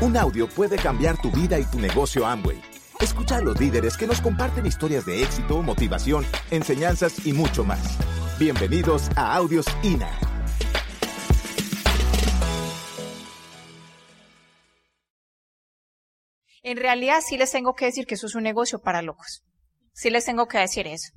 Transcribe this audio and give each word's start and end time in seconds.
Un 0.00 0.16
audio 0.16 0.48
puede 0.48 0.76
cambiar 0.76 1.20
tu 1.20 1.28
vida 1.32 1.58
y 1.58 1.64
tu 1.64 1.80
negocio 1.80 2.24
Amway. 2.24 2.62
Escucha 3.00 3.38
a 3.38 3.40
los 3.40 3.58
líderes 3.58 3.96
que 3.96 4.06
nos 4.06 4.20
comparten 4.20 4.64
historias 4.64 5.04
de 5.04 5.24
éxito, 5.24 5.60
motivación, 5.60 6.24
enseñanzas 6.52 7.26
y 7.26 7.32
mucho 7.32 7.64
más. 7.64 7.98
Bienvenidos 8.38 9.10
a 9.16 9.34
Audios 9.34 9.66
INA. 9.82 10.08
En 16.62 16.76
realidad 16.76 17.20
sí 17.26 17.36
les 17.36 17.50
tengo 17.50 17.74
que 17.74 17.86
decir 17.86 18.06
que 18.06 18.14
eso 18.14 18.28
es 18.28 18.36
un 18.36 18.44
negocio 18.44 18.78
para 18.78 19.02
locos. 19.02 19.42
Sí 19.94 20.10
les 20.10 20.24
tengo 20.24 20.46
que 20.46 20.58
decir 20.58 20.86
eso. 20.86 21.12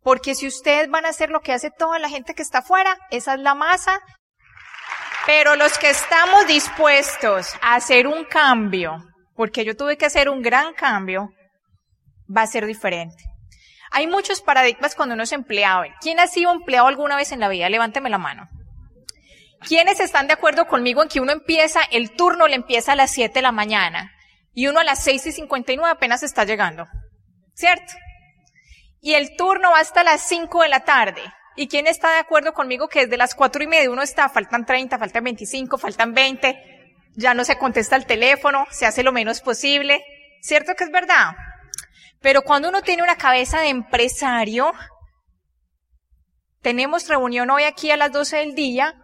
Porque 0.00 0.36
si 0.36 0.46
ustedes 0.46 0.88
van 0.88 1.06
a 1.06 1.08
hacer 1.08 1.30
lo 1.30 1.40
que 1.40 1.52
hace 1.52 1.72
toda 1.76 1.98
la 1.98 2.08
gente 2.08 2.34
que 2.34 2.42
está 2.42 2.58
afuera, 2.58 2.96
esa 3.10 3.34
es 3.34 3.40
la 3.40 3.56
masa. 3.56 4.00
Pero 5.26 5.54
los 5.54 5.78
que 5.78 5.90
estamos 5.90 6.46
dispuestos 6.46 7.48
a 7.60 7.76
hacer 7.76 8.06
un 8.06 8.24
cambio, 8.24 8.96
porque 9.36 9.64
yo 9.64 9.76
tuve 9.76 9.96
que 9.96 10.06
hacer 10.06 10.28
un 10.28 10.42
gran 10.42 10.74
cambio, 10.74 11.32
va 12.34 12.42
a 12.42 12.46
ser 12.46 12.66
diferente. 12.66 13.24
Hay 13.92 14.06
muchos 14.06 14.40
paradigmas 14.40 14.94
cuando 14.94 15.14
uno 15.14 15.22
es 15.22 15.32
empleado. 15.32 15.84
¿Quién 16.00 16.18
ha 16.18 16.26
sido 16.26 16.50
empleado 16.50 16.88
alguna 16.88 17.14
vez 17.16 17.30
en 17.30 17.40
la 17.40 17.48
vida? 17.48 17.68
Levánteme 17.68 18.10
la 18.10 18.18
mano. 18.18 18.48
¿Quiénes 19.60 20.00
están 20.00 20.26
de 20.26 20.32
acuerdo 20.32 20.66
conmigo 20.66 21.02
en 21.02 21.08
que 21.08 21.20
uno 21.20 21.30
empieza, 21.30 21.82
el 21.90 22.10
turno 22.16 22.48
le 22.48 22.56
empieza 22.56 22.92
a 22.92 22.96
las 22.96 23.12
7 23.12 23.34
de 23.34 23.42
la 23.42 23.52
mañana 23.52 24.12
y 24.54 24.66
uno 24.66 24.80
a 24.80 24.84
las 24.84 25.04
6 25.04 25.26
y 25.26 25.32
59 25.32 25.88
apenas 25.88 26.22
está 26.22 26.44
llegando? 26.44 26.88
¿Cierto? 27.54 27.92
Y 29.00 29.14
el 29.14 29.36
turno 29.36 29.70
va 29.70 29.78
hasta 29.78 30.02
las 30.02 30.22
5 30.22 30.62
de 30.62 30.68
la 30.68 30.80
tarde. 30.80 31.22
¿Y 31.56 31.68
quién 31.68 31.86
está 31.86 32.12
de 32.12 32.18
acuerdo 32.18 32.52
conmigo 32.52 32.88
que 32.88 33.00
desde 33.00 33.16
las 33.16 33.34
4 33.34 33.62
y 33.62 33.66
media 33.66 33.90
uno 33.90 34.02
está, 34.02 34.28
faltan 34.28 34.64
30, 34.64 34.98
faltan 34.98 35.24
25, 35.24 35.78
faltan 35.78 36.14
20, 36.14 36.56
ya 37.14 37.34
no 37.34 37.44
se 37.44 37.58
contesta 37.58 37.96
el 37.96 38.06
teléfono, 38.06 38.66
se 38.70 38.86
hace 38.86 39.02
lo 39.02 39.12
menos 39.12 39.40
posible? 39.40 40.02
¿Cierto 40.40 40.74
que 40.74 40.84
es 40.84 40.90
verdad? 40.90 41.32
Pero 42.20 42.42
cuando 42.42 42.68
uno 42.68 42.82
tiene 42.82 43.02
una 43.02 43.16
cabeza 43.16 43.60
de 43.60 43.68
empresario, 43.68 44.72
tenemos 46.62 47.08
reunión 47.08 47.50
hoy 47.50 47.64
aquí 47.64 47.90
a 47.90 47.96
las 47.96 48.12
12 48.12 48.38
del 48.38 48.54
día, 48.54 48.94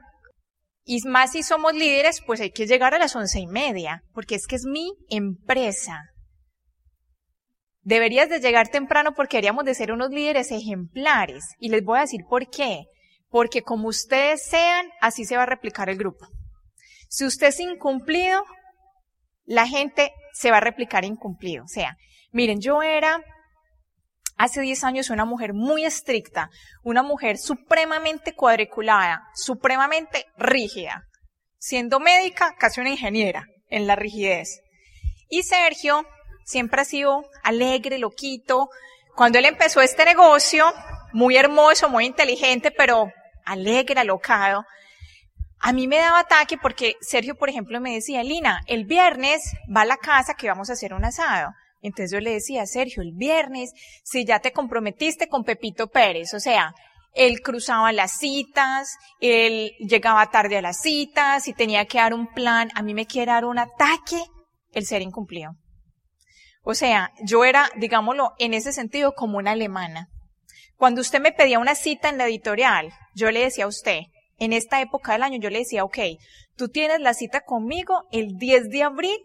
y 0.85 1.01
más 1.07 1.33
si 1.33 1.43
somos 1.43 1.75
líderes, 1.75 2.23
pues 2.27 2.41
hay 2.41 2.51
que 2.51 2.67
llegar 2.67 2.95
a 2.95 2.99
las 2.99 3.15
once 3.15 3.41
y 3.41 3.47
media, 3.47 4.03
porque 4.15 4.37
es 4.37 4.47
que 4.47 4.57
es 4.57 4.65
mi 4.65 4.93
empresa. 5.11 6.01
Deberías 7.83 8.29
de 8.29 8.41
llegar 8.41 8.69
temprano 8.69 9.15
porque 9.15 9.37
deberíamos 9.37 9.65
de 9.65 9.75
ser 9.75 9.93
unos 9.93 10.11
líderes 10.11 10.51
ejemplares. 10.51 11.45
Y 11.59 11.71
les 11.71 11.85
voy 11.85 11.99
a 11.99 12.03
decir 12.03 12.21
por 12.29 12.49
qué. 12.49 12.85
Porque 13.31 13.63
como 13.63 13.89
ustedes 13.89 14.43
sean, 14.47 14.87
así 15.01 15.25
se 15.25 15.37
va 15.37 15.45
a 15.45 15.47
replicar 15.47 15.89
el 15.89 15.99
grupo. 15.99 16.27
Si 17.09 17.25
usted 17.25 17.49
es 17.49 17.61
incumplido, 17.61 18.45
la 19.45 19.67
gente 19.67 20.13
se 20.33 20.51
va 20.51 20.59
a 20.59 20.61
replicar 20.61 21.05
incumplido. 21.05 21.65
O 21.65 21.69
sea, 21.69 21.97
miren, 22.33 22.61
yo 22.61 22.83
era 22.83 23.23
hace 24.37 24.61
10 24.61 24.85
años 24.85 25.11
una 25.11 25.25
mujer 25.25 25.53
muy 25.53 25.85
estricta, 25.85 26.51
una 26.85 27.03
mujer 27.03 27.39
supremamente 27.39 28.35
cuadriculada, 28.35 29.23
supremamente 29.35 30.27
rígida, 30.37 31.03
siendo 31.59 31.99
médica, 32.01 32.55
casi 32.59 32.81
una 32.81 32.91
ingeniera 32.91 33.47
en 33.69 33.87
la 33.87 33.97
rigidez. 33.97 34.61
Y 35.29 35.43
Sergio 35.43 36.07
siempre 36.49 36.81
ha 36.81 36.85
sido 36.85 37.25
alegre, 37.43 37.99
loquito. 37.99 38.71
Cuando 39.15 39.39
él 39.39 39.45
empezó 39.45 39.83
este 39.83 40.07
negocio, 40.07 40.73
muy 41.13 41.37
hermoso, 41.37 41.91
muy 41.91 42.07
inteligente, 42.07 42.71
pero 42.71 43.13
alegre, 43.45 44.01
alocado, 44.01 44.65
a 45.61 45.73
mí 45.73 45.87
me 45.87 45.99
daba 45.99 46.21
ataque 46.21 46.57
porque 46.57 46.95
Sergio, 47.01 47.35
por 47.35 47.51
ejemplo, 47.51 47.81
me 47.81 47.93
decía, 47.93 48.23
Lina, 48.23 48.63
el 48.67 48.87
viernes 48.87 49.43
va 49.75 49.83
a 49.83 49.87
la 49.87 49.99
casa 49.99 50.35
que 50.35 50.49
vamos 50.49 50.71
a 50.71 50.73
hacer 50.73 50.95
un 50.95 51.05
asado. 51.05 51.53
Entonces 51.83 52.13
yo 52.13 52.21
le 52.21 52.33
decía, 52.33 52.65
Sergio, 52.65 53.03
el 53.03 53.13
viernes, 53.13 53.73
si 54.03 54.25
ya 54.25 54.41
te 54.41 54.53
comprometiste 54.53 55.29
con 55.29 55.45
Pepito 55.45 55.89
Pérez, 55.89 56.33
o 56.33 56.41
sea, 56.41 56.75
él 57.13 57.41
cruzaba 57.43 57.93
las 57.93 58.19
citas, 58.19 58.97
él 59.21 59.73
llegaba 59.81 60.31
tarde 60.31 60.57
a 60.57 60.63
las 60.63 60.81
citas, 60.81 61.45
si 61.45 61.53
tenía 61.53 61.85
que 61.85 61.99
dar 61.99 62.15
un 62.15 62.33
plan, 62.33 62.71
a 62.75 62.83
mí 62.83 62.95
me 62.95 63.07
quiere 63.07 63.33
dar 63.33 63.45
un 63.45 63.59
ataque, 63.59 64.23
el 64.73 64.87
ser 64.87 65.03
incumplido. 65.03 65.53
O 66.71 66.75
sea, 66.75 67.13
yo 67.23 67.47
era, 67.47 67.71
digámoslo, 67.77 68.35
en 68.39 68.53
ese 68.53 68.75
sentido 68.75 69.15
como 69.15 69.39
una 69.39 69.53
alemana. 69.53 70.11
Cuando 70.77 71.01
usted 71.01 71.19
me 71.19 71.33
pedía 71.33 71.59
una 71.61 71.75
cita 71.75 72.11
en 72.11 72.19
la 72.19 72.27
editorial, 72.27 72.93
yo 73.15 73.31
le 73.31 73.41
decía 73.41 73.65
a 73.65 73.69
usted, 73.69 74.01
en 74.37 74.53
esta 74.53 74.83
época 74.83 75.13
del 75.13 75.23
año, 75.23 75.39
yo 75.41 75.49
le 75.49 75.61
decía, 75.61 75.83
ok, 75.83 75.99
tú 76.59 76.69
tienes 76.69 77.01
la 77.01 77.15
cita 77.15 77.41
conmigo 77.41 78.03
el 78.13 78.37
10 78.37 78.69
de 78.69 78.83
abril 78.83 79.17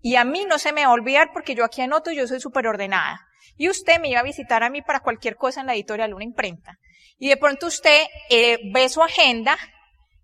y 0.00 0.14
a 0.14 0.22
mí 0.22 0.44
no 0.44 0.60
se 0.60 0.72
me 0.72 0.82
va 0.82 0.92
a 0.92 0.94
olvidar 0.94 1.30
porque 1.32 1.56
yo 1.56 1.64
aquí 1.64 1.82
anoto 1.82 2.12
y 2.12 2.16
yo 2.18 2.28
soy 2.28 2.38
súper 2.38 2.68
ordenada. 2.68 3.18
Y 3.56 3.68
usted 3.68 3.98
me 3.98 4.10
iba 4.10 4.20
a 4.20 4.22
visitar 4.22 4.62
a 4.62 4.70
mí 4.70 4.80
para 4.80 5.00
cualquier 5.00 5.34
cosa 5.34 5.62
en 5.62 5.66
la 5.66 5.74
editorial, 5.74 6.14
una 6.14 6.22
imprenta. 6.22 6.78
Y 7.18 7.30
de 7.30 7.36
pronto 7.36 7.66
usted 7.66 8.04
eh, 8.30 8.60
ve 8.72 8.88
su 8.90 9.02
agenda 9.02 9.58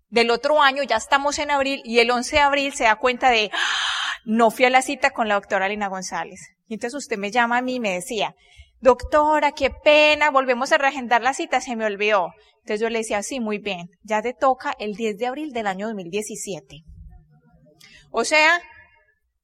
del 0.07 0.31
otro 0.31 0.61
año, 0.61 0.81
ya 0.83 0.95
estamos 0.95 1.39
en 1.39 1.51
abril, 1.51 1.81
y 1.83 1.99
el 1.99 2.09
11 2.09 2.37
de 2.37 2.41
abril 2.41 2.73
se 2.73 2.85
da 2.85 2.95
cuenta 2.95 3.31
de, 3.31 3.51
¡Ah! 3.51 3.93
no 4.25 4.51
fui 4.51 4.65
a 4.65 4.69
la 4.69 4.81
cita 4.81 5.11
con 5.11 5.27
la 5.27 5.35
doctora 5.35 5.67
Lina 5.67 5.87
González. 5.87 6.52
Y 6.67 6.75
entonces 6.75 6.97
usted 6.97 7.17
me 7.17 7.31
llama 7.31 7.57
a 7.57 7.61
mí 7.61 7.75
y 7.75 7.79
me 7.79 7.93
decía, 7.93 8.35
doctora, 8.79 9.51
qué 9.51 9.69
pena, 9.69 10.29
volvemos 10.29 10.71
a 10.71 10.77
reagendar 10.77 11.21
la 11.21 11.33
cita, 11.33 11.61
se 11.61 11.75
me 11.75 11.85
olvidó. 11.85 12.33
Entonces 12.57 12.81
yo 12.81 12.89
le 12.89 12.99
decía, 12.99 13.23
sí, 13.23 13.39
muy 13.39 13.57
bien, 13.57 13.89
ya 14.03 14.21
te 14.21 14.33
toca 14.33 14.73
el 14.79 14.93
10 14.93 15.17
de 15.17 15.25
abril 15.27 15.51
del 15.51 15.67
año 15.67 15.87
2017. 15.87 16.81
O 18.11 18.23
sea, 18.23 18.61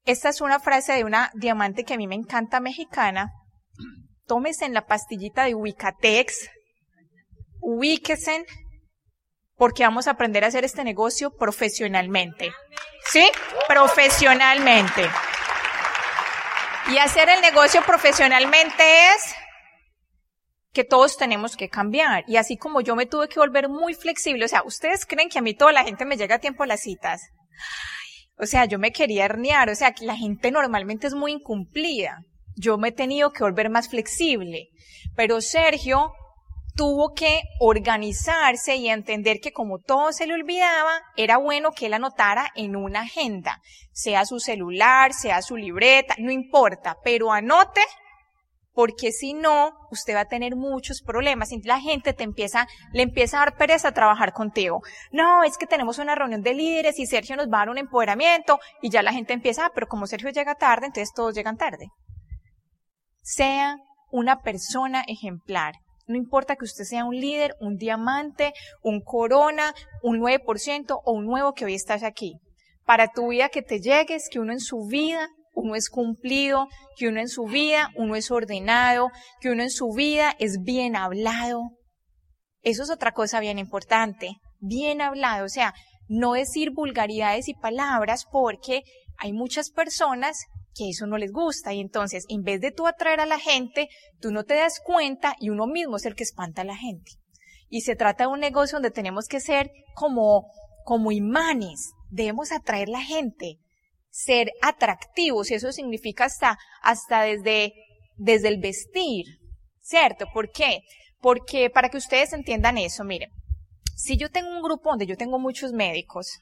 esta 0.05 0.29
es 0.29 0.41
una 0.41 0.59
frase 0.59 0.93
de 0.93 1.03
una 1.03 1.31
diamante 1.35 1.83
que 1.83 1.93
a 1.93 1.97
mí 1.97 2.07
me 2.07 2.15
encanta 2.15 2.59
mexicana. 2.59 3.31
Tómese 4.25 4.65
en 4.65 4.73
la 4.73 4.85
pastillita 4.85 5.45
de 5.45 5.55
Ubicatex, 5.55 6.49
ubíquesen, 7.61 8.45
porque 9.55 9.83
vamos 9.83 10.07
a 10.07 10.11
aprender 10.11 10.43
a 10.43 10.47
hacer 10.47 10.63
este 10.63 10.83
negocio 10.83 11.31
profesionalmente. 11.31 12.51
¿Sí? 13.11 13.29
Profesionalmente. 13.67 15.09
Y 16.91 16.97
hacer 16.97 17.29
el 17.29 17.41
negocio 17.41 17.81
profesionalmente 17.85 18.83
es 18.83 19.35
que 20.73 20.83
todos 20.83 21.17
tenemos 21.17 21.55
que 21.55 21.69
cambiar. 21.69 22.23
Y 22.27 22.37
así 22.37 22.57
como 22.57 22.81
yo 22.81 22.95
me 22.95 23.05
tuve 23.05 23.27
que 23.27 23.39
volver 23.39 23.69
muy 23.69 23.93
flexible, 23.93 24.45
o 24.45 24.47
sea, 24.47 24.63
¿ustedes 24.63 25.05
creen 25.05 25.29
que 25.29 25.37
a 25.37 25.41
mí 25.43 25.53
toda 25.53 25.71
la 25.71 25.83
gente 25.83 26.05
me 26.05 26.17
llega 26.17 26.35
a 26.35 26.39
tiempo 26.39 26.63
a 26.63 26.67
las 26.67 26.81
citas? 26.81 27.21
O 28.37 28.47
sea, 28.47 28.65
yo 28.65 28.79
me 28.79 28.91
quería 28.91 29.25
herniar, 29.25 29.69
o 29.69 29.75
sea, 29.75 29.91
que 29.91 30.05
la 30.05 30.15
gente 30.15 30.49
normalmente 30.49 31.05
es 31.05 31.13
muy 31.13 31.33
incumplida. 31.33 32.23
Yo 32.55 32.79
me 32.79 32.87
he 32.87 32.91
tenido 32.91 33.31
que 33.33 33.43
volver 33.43 33.69
más 33.69 33.89
flexible. 33.89 34.69
Pero 35.15 35.41
Sergio 35.41 36.13
tuvo 36.75 37.13
que 37.13 37.41
organizarse 37.59 38.75
y 38.75 38.89
entender 38.89 39.39
que 39.41 39.51
como 39.51 39.79
todo 39.79 40.11
se 40.11 40.27
le 40.27 40.33
olvidaba, 40.33 41.01
era 41.17 41.37
bueno 41.37 41.71
que 41.71 41.87
él 41.87 41.93
anotara 41.93 42.49
en 42.55 42.75
una 42.75 43.01
agenda, 43.01 43.61
sea 43.91 44.25
su 44.25 44.39
celular, 44.39 45.13
sea 45.13 45.41
su 45.41 45.57
libreta, 45.57 46.15
no 46.17 46.31
importa, 46.31 46.97
pero 47.03 47.31
anote 47.31 47.81
porque 48.79 49.11
si 49.11 49.33
no, 49.33 49.73
usted 49.91 50.15
va 50.15 50.21
a 50.21 50.27
tener 50.29 50.55
muchos 50.55 51.01
problemas. 51.01 51.51
Y 51.51 51.61
la 51.63 51.81
gente 51.81 52.13
te 52.13 52.23
empieza, 52.23 52.65
le 52.93 53.03
empieza 53.03 53.35
a 53.35 53.39
dar 53.41 53.57
pereza 53.57 53.89
a 53.89 53.93
trabajar 53.93 54.31
contigo. 54.31 54.81
No, 55.11 55.43
es 55.43 55.57
que 55.57 55.67
tenemos 55.67 55.97
una 55.97 56.15
reunión 56.15 56.41
de 56.43 56.53
líderes 56.53 56.97
y 56.97 57.05
Sergio 57.05 57.35
nos 57.35 57.47
va 57.47 57.57
a 57.57 57.59
dar 57.59 57.71
un 57.71 57.77
empoderamiento 57.77 58.57
y 58.81 58.89
ya 58.89 59.03
la 59.03 59.11
gente 59.11 59.33
empieza, 59.33 59.65
ah, 59.65 59.71
pero 59.75 59.87
como 59.87 60.07
Sergio 60.07 60.29
llega 60.29 60.55
tarde, 60.55 60.85
entonces 60.85 61.13
todos 61.13 61.35
llegan 61.35 61.57
tarde. 61.57 61.87
Sea 63.21 63.75
una 64.11 64.39
persona 64.43 65.03
ejemplar. 65.07 65.73
No 66.09 66.17
importa 66.17 66.55
que 66.55 66.65
usted 66.65 66.85
sea 66.85 67.05
un 67.05 67.15
líder, 67.15 67.55
un 67.61 67.77
diamante, 67.77 68.53
un 68.81 68.99
corona, 68.99 69.75
un 70.01 70.19
9% 70.19 71.01
o 71.05 71.11
un 71.13 71.25
nuevo 71.25 71.53
que 71.53 71.65
hoy 71.65 71.75
estás 71.75 72.01
aquí. 72.01 72.39
Para 72.83 73.11
tu 73.11 73.27
vida 73.27 73.49
que 73.49 73.61
te 73.61 73.79
llegues, 73.79 74.27
que 74.29 74.39
uno 74.39 74.51
en 74.51 74.59
su 74.59 74.87
vida 74.87 75.29
uno 75.53 75.75
es 75.75 75.89
cumplido, 75.89 76.67
que 76.97 77.07
uno 77.07 77.19
en 77.19 77.27
su 77.27 77.43
vida, 77.43 77.91
uno 77.95 78.15
es 78.15 78.31
ordenado, 78.31 79.09
que 79.39 79.49
uno 79.49 79.61
en 79.61 79.69
su 79.69 79.91
vida 79.91 80.35
es 80.39 80.63
bien 80.63 80.95
hablado. 80.95 81.71
Eso 82.61 82.83
es 82.83 82.89
otra 82.89 83.11
cosa 83.11 83.39
bien 83.39 83.59
importante, 83.59 84.37
bien 84.59 85.01
hablado, 85.01 85.45
o 85.45 85.49
sea, 85.49 85.73
no 86.07 86.33
decir 86.33 86.71
vulgaridades 86.71 87.47
y 87.49 87.53
palabras 87.53 88.25
porque 88.25 88.81
hay 89.17 89.31
muchas 89.31 89.69
personas 89.69 90.45
que 90.79 90.89
eso 90.89 91.05
no 91.05 91.17
les 91.17 91.33
gusta 91.33 91.73
y 91.73 91.81
entonces 91.81 92.23
en 92.29 92.43
vez 92.43 92.61
de 92.61 92.71
tú 92.71 92.87
atraer 92.87 93.19
a 93.19 93.25
la 93.25 93.37
gente, 93.37 93.89
tú 94.21 94.31
no 94.31 94.45
te 94.45 94.53
das 94.53 94.79
cuenta 94.81 95.35
y 95.37 95.49
uno 95.49 95.67
mismo 95.67 95.97
es 95.97 96.05
el 96.05 96.15
que 96.15 96.23
espanta 96.23 96.61
a 96.61 96.65
la 96.65 96.77
gente. 96.77 97.11
Y 97.67 97.81
se 97.81 97.97
trata 97.97 98.23
de 98.23 98.29
un 98.29 98.39
negocio 98.39 98.77
donde 98.77 98.89
tenemos 98.89 99.27
que 99.27 99.41
ser 99.41 99.71
como, 99.93 100.45
como 100.85 101.11
imanes, 101.11 101.91
debemos 102.09 102.53
atraer 102.53 102.87
la 102.87 103.01
gente, 103.01 103.57
ser 104.09 104.51
atractivos 104.61 105.51
y 105.51 105.55
eso 105.55 105.73
significa 105.73 106.25
hasta, 106.25 106.57
hasta 106.81 107.23
desde, 107.23 107.73
desde 108.15 108.47
el 108.47 108.59
vestir, 108.61 109.25
¿cierto? 109.81 110.27
¿Por 110.33 110.49
qué? 110.51 110.79
Porque 111.19 111.69
para 111.69 111.89
que 111.89 111.97
ustedes 111.97 112.31
entiendan 112.31 112.77
eso, 112.77 113.03
miren, 113.03 113.29
si 113.97 114.15
yo 114.15 114.31
tengo 114.31 114.49
un 114.49 114.61
grupo 114.61 114.91
donde 114.91 115.05
yo 115.05 115.17
tengo 115.17 115.39
muchos 115.39 115.73
médicos 115.73 116.39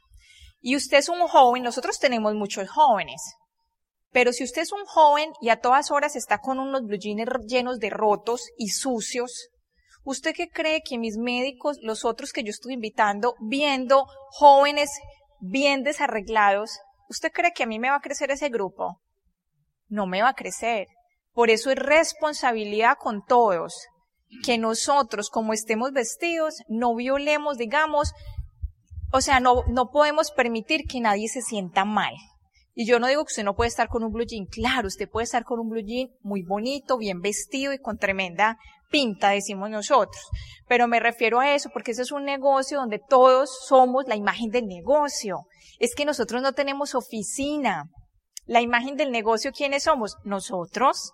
y 0.61 0.75
usted 0.75 0.99
es 0.99 1.09
un 1.09 1.27
joven, 1.27 1.63
nosotros 1.63 1.97
tenemos 1.97 2.35
muchos 2.35 2.69
jóvenes, 2.69 3.19
pero 4.17 4.33
si 4.33 4.43
usted 4.43 4.63
es 4.63 4.71
un 4.71 4.83
joven 4.87 5.31
y 5.41 5.49
a 5.49 5.61
todas 5.61 5.91
horas 5.91 6.15
está 6.15 6.39
con 6.39 6.57
unos 6.57 6.81
blue 6.81 6.97
jeans 6.97 7.29
llenos 7.45 7.77
de 7.77 7.91
rotos 7.91 8.49
y 8.57 8.69
sucios, 8.69 9.49
¿usted 10.03 10.33
qué 10.33 10.49
cree 10.49 10.81
que 10.81 10.97
mis 10.97 11.17
médicos, 11.17 11.77
los 11.83 12.03
otros 12.03 12.33
que 12.33 12.41
yo 12.41 12.49
estoy 12.49 12.73
invitando, 12.73 13.35
viendo 13.39 14.07
jóvenes 14.31 14.89
bien 15.39 15.83
desarreglados, 15.83 16.79
¿usted 17.07 17.31
cree 17.31 17.51
que 17.53 17.61
a 17.61 17.67
mí 17.67 17.77
me 17.77 17.91
va 17.91 17.97
a 17.97 18.01
crecer 18.01 18.31
ese 18.31 18.49
grupo? 18.49 18.99
No 19.87 20.07
me 20.07 20.23
va 20.23 20.29
a 20.29 20.33
crecer. 20.33 20.87
Por 21.31 21.51
eso 21.51 21.69
es 21.69 21.77
responsabilidad 21.77 22.97
con 22.99 23.23
todos 23.23 23.85
que 24.43 24.57
nosotros, 24.57 25.29
como 25.29 25.53
estemos 25.53 25.91
vestidos, 25.91 26.55
no 26.67 26.95
violemos, 26.95 27.59
digamos, 27.59 28.13
o 29.13 29.21
sea, 29.21 29.39
no, 29.39 29.61
no 29.67 29.91
podemos 29.91 30.31
permitir 30.31 30.87
que 30.89 31.01
nadie 31.01 31.27
se 31.27 31.43
sienta 31.43 31.85
mal. 31.85 32.15
Y 32.79 32.85
yo 32.85 32.99
no 32.99 33.07
digo 33.07 33.23
que 33.25 33.31
usted 33.31 33.43
no 33.43 33.55
puede 33.55 33.69
estar 33.69 33.87
con 33.87 34.03
un 34.03 34.13
blue 34.13 34.27
jean. 34.27 34.45
Claro, 34.45 34.87
usted 34.87 35.09
puede 35.09 35.23
estar 35.23 35.43
con 35.43 35.59
un 35.59 35.67
blue 35.67 35.81
jean 35.81 36.09
muy 36.21 36.43
bonito, 36.43 36.99
bien 36.99 37.21
vestido 37.21 37.73
y 37.73 37.79
con 37.79 37.97
tremenda 37.97 38.59
pinta, 38.91 39.31
decimos 39.31 39.71
nosotros. 39.71 40.21
Pero 40.67 40.87
me 40.87 40.99
refiero 40.99 41.39
a 41.39 41.55
eso 41.55 41.71
porque 41.73 41.89
ese 41.89 42.03
es 42.03 42.11
un 42.11 42.23
negocio 42.23 42.77
donde 42.77 42.99
todos 42.99 43.65
somos 43.65 44.05
la 44.07 44.15
imagen 44.15 44.51
del 44.51 44.67
negocio. 44.67 45.47
Es 45.79 45.95
que 45.95 46.05
nosotros 46.05 46.43
no 46.43 46.53
tenemos 46.53 46.93
oficina. 46.93 47.89
La 48.45 48.61
imagen 48.61 48.95
del 48.95 49.09
negocio, 49.09 49.51
¿quiénes 49.53 49.81
somos? 49.81 50.15
Nosotros. 50.23 51.13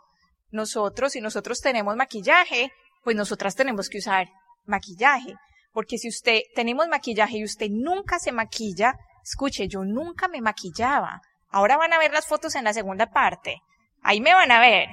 Nosotros, 0.51 1.13
si 1.13 1.21
nosotros 1.21 1.62
tenemos 1.62 1.95
maquillaje, 1.95 2.74
pues 3.06 3.16
nosotras 3.16 3.56
tenemos 3.56 3.88
que 3.88 4.00
usar 4.00 4.27
maquillaje. 4.66 5.36
Porque 5.71 5.98
si 5.98 6.09
usted 6.09 6.42
tenemos 6.56 6.89
maquillaje 6.89 7.38
y 7.38 7.45
usted 7.45 7.69
nunca 7.69 8.19
se 8.19 8.33
maquilla, 8.33 8.98
escuche, 9.24 9.69
yo 9.69 9.86
nunca 9.86 10.27
me 10.27 10.42
maquillaba. 10.42 11.21
Ahora 11.53 11.77
van 11.77 11.94
a 11.94 12.00
ver 12.00 12.11
las 12.11 12.25
fotos 12.25 12.55
en 12.55 12.63
la 12.63 12.73
segunda 12.73 13.11
parte. 13.11 13.61
Ahí 14.01 14.19
me 14.19 14.33
van 14.33 14.51
a 14.51 14.59
ver. 14.59 14.89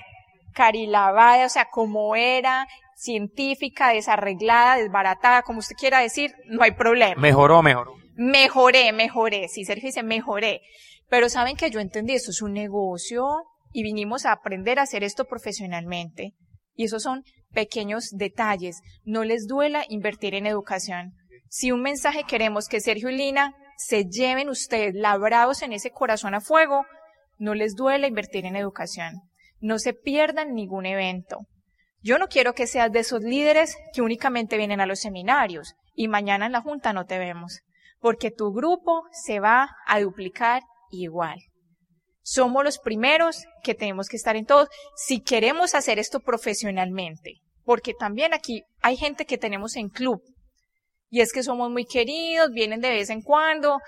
Carilavada, 0.53 1.47
o 1.47 1.49
sea, 1.49 1.69
como 1.71 2.15
era, 2.15 2.69
científica, 2.95 3.89
desarreglada, 3.89 4.77
desbaratada, 4.77 5.41
como 5.41 5.61
usted 5.61 5.75
quiera 5.75 6.01
decir, 6.01 6.35
no 6.45 6.63
hay 6.63 6.73
problema. 6.73 7.19
Mejoró, 7.19 7.63
mejoró. 7.63 7.95
Mejoré, 8.15 8.93
mejoré. 8.93 9.49
Sí, 9.49 9.65
Sergio 9.65 9.87
dice, 9.87 10.03
mejoré. 10.03 10.61
Pero 11.09 11.31
saben 11.31 11.57
que 11.57 11.71
yo 11.71 11.81
entendí, 11.81 12.13
esto 12.13 12.31
es 12.31 12.43
un 12.43 12.53
negocio 12.53 13.27
y 13.73 13.83
vinimos 13.83 14.27
a 14.27 14.33
aprender 14.33 14.79
a 14.79 14.83
hacer 14.83 15.03
esto 15.03 15.25
profesionalmente. 15.25 16.35
Y 16.75 16.85
esos 16.85 17.03
son 17.03 17.25
pequeños 17.55 18.11
detalles. 18.11 18.83
No 19.05 19.25
les 19.25 19.47
duela 19.47 19.87
invertir 19.89 20.35
en 20.35 20.47
educación. 20.47 21.15
Si 21.49 21.73
un 21.73 21.81
mensaje 21.81 22.25
queremos 22.25 22.69
que 22.69 22.81
Sergio 22.81 23.09
y 23.09 23.17
Lina 23.17 23.55
se 23.83 24.05
lleven 24.05 24.51
ustedes 24.51 24.95
labrados 24.95 25.63
en 25.63 25.73
ese 25.73 25.91
corazón 25.91 26.35
a 26.35 26.43
fuego, 26.43 26.85
no 27.39 27.55
les 27.55 27.77
duele 27.77 28.09
invertir 28.09 28.45
en 28.45 28.55
educación. 28.55 29.23
No 29.59 29.79
se 29.79 29.95
pierdan 29.95 30.55
ningún 30.55 30.85
evento. 30.85 31.47
Yo 32.03 32.19
no 32.19 32.29
quiero 32.29 32.53
que 32.53 32.67
seas 32.67 32.93
de 32.93 32.99
esos 32.99 33.23
líderes 33.23 33.79
que 33.95 34.03
únicamente 34.03 34.59
vienen 34.59 34.83
a 34.83 34.87
los 34.87 35.01
seminarios 35.01 35.77
y 35.95 36.09
mañana 36.09 36.45
en 36.45 36.53
la 36.53 36.61
junta 36.61 36.93
no 36.93 37.07
te 37.07 37.19
vemos, 37.19 37.61
porque 38.01 38.31
tu 38.31 38.53
grupo 38.53 39.05
se 39.13 39.41
va 39.41 39.71
a 39.87 39.99
duplicar 40.01 40.63
igual. 40.91 41.39
Somos 42.21 42.63
los 42.63 42.79
primeros 42.79 43.45
que 43.63 43.75
tenemos 43.75 44.09
que 44.09 44.17
estar 44.19 44.37
en 44.37 44.45
todos 44.45 44.69
si 44.95 45.23
queremos 45.23 45.75
hacer 45.75 45.99
esto 45.99 46.21
profesionalmente, 46.21 47.41
porque 47.65 47.95
también 47.99 48.35
aquí 48.35 48.63
hay 48.83 48.99
gente 48.99 49.25
que 49.25 49.39
tenemos 49.39 49.77
en 49.77 49.89
club 49.89 50.23
y 51.11 51.21
es 51.21 51.33
que 51.33 51.43
somos 51.43 51.71
muy 51.71 51.85
queridos, 51.85 52.51
vienen 52.53 52.81
de 52.81 52.91
vez 52.91 53.11
en 53.11 53.21
cuando, 53.21 53.81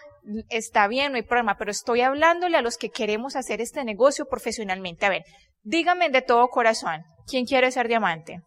está 0.50 0.88
bien, 0.88 1.12
no 1.12 1.16
hay 1.16 1.22
problema, 1.22 1.56
pero 1.56 1.70
estoy 1.70 2.00
hablándole 2.00 2.56
a 2.56 2.62
los 2.62 2.76
que 2.76 2.90
queremos 2.90 3.36
hacer 3.36 3.60
este 3.60 3.84
negocio 3.84 4.26
profesionalmente. 4.26 5.06
A 5.06 5.10
ver, 5.10 5.24
díganme 5.62 6.10
de 6.10 6.22
todo 6.22 6.48
corazón, 6.48 7.04
¿quién 7.28 7.46
quiere 7.46 7.70
ser 7.70 7.86
diamante? 7.86 8.40